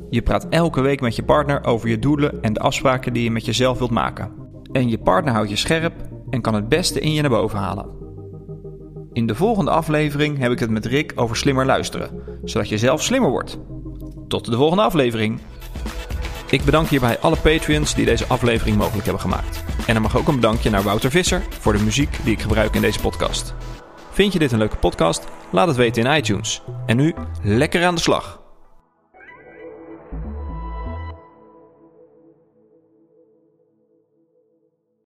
Je 0.09 0.21
praat 0.21 0.47
elke 0.49 0.81
week 0.81 1.01
met 1.01 1.15
je 1.15 1.23
partner 1.23 1.63
over 1.63 1.89
je 1.89 1.99
doelen 1.99 2.41
en 2.41 2.53
de 2.53 2.59
afspraken 2.59 3.13
die 3.13 3.23
je 3.23 3.31
met 3.31 3.45
jezelf 3.45 3.77
wilt 3.77 3.91
maken. 3.91 4.31
En 4.71 4.89
je 4.89 4.97
partner 4.97 5.33
houdt 5.33 5.49
je 5.49 5.55
scherp 5.55 5.93
en 6.29 6.41
kan 6.41 6.53
het 6.53 6.69
beste 6.69 6.99
in 6.99 7.13
je 7.13 7.21
naar 7.21 7.29
boven 7.29 7.59
halen. 7.59 7.85
In 9.13 9.27
de 9.27 9.35
volgende 9.35 9.71
aflevering 9.71 10.37
heb 10.37 10.51
ik 10.51 10.59
het 10.59 10.69
met 10.69 10.85
Rick 10.85 11.11
over 11.15 11.35
slimmer 11.35 11.65
luisteren, 11.65 12.09
zodat 12.43 12.69
je 12.69 12.77
zelf 12.77 13.03
slimmer 13.03 13.29
wordt. 13.29 13.59
Tot 14.27 14.45
de 14.45 14.55
volgende 14.55 14.83
aflevering. 14.83 15.39
Ik 16.49 16.63
bedank 16.63 16.87
hierbij 16.87 17.19
alle 17.19 17.37
Patreons 17.37 17.95
die 17.95 18.05
deze 18.05 18.25
aflevering 18.25 18.77
mogelijk 18.77 19.03
hebben 19.03 19.21
gemaakt. 19.21 19.63
En 19.87 19.95
er 19.95 20.01
mag 20.01 20.17
ook 20.17 20.27
een 20.27 20.35
bedankje 20.35 20.69
naar 20.69 20.83
Wouter 20.83 21.11
Visser 21.11 21.41
voor 21.49 21.73
de 21.73 21.83
muziek 21.83 22.19
die 22.23 22.33
ik 22.33 22.41
gebruik 22.41 22.75
in 22.75 22.81
deze 22.81 22.99
podcast. 22.99 23.53
Vind 24.11 24.33
je 24.33 24.39
dit 24.39 24.51
een 24.51 24.57
leuke 24.57 24.77
podcast? 24.77 25.27
Laat 25.51 25.67
het 25.67 25.77
weten 25.77 26.05
in 26.05 26.15
iTunes. 26.15 26.61
En 26.85 26.97
nu 26.97 27.13
lekker 27.43 27.85
aan 27.85 27.95
de 27.95 28.01
slag. 28.01 28.38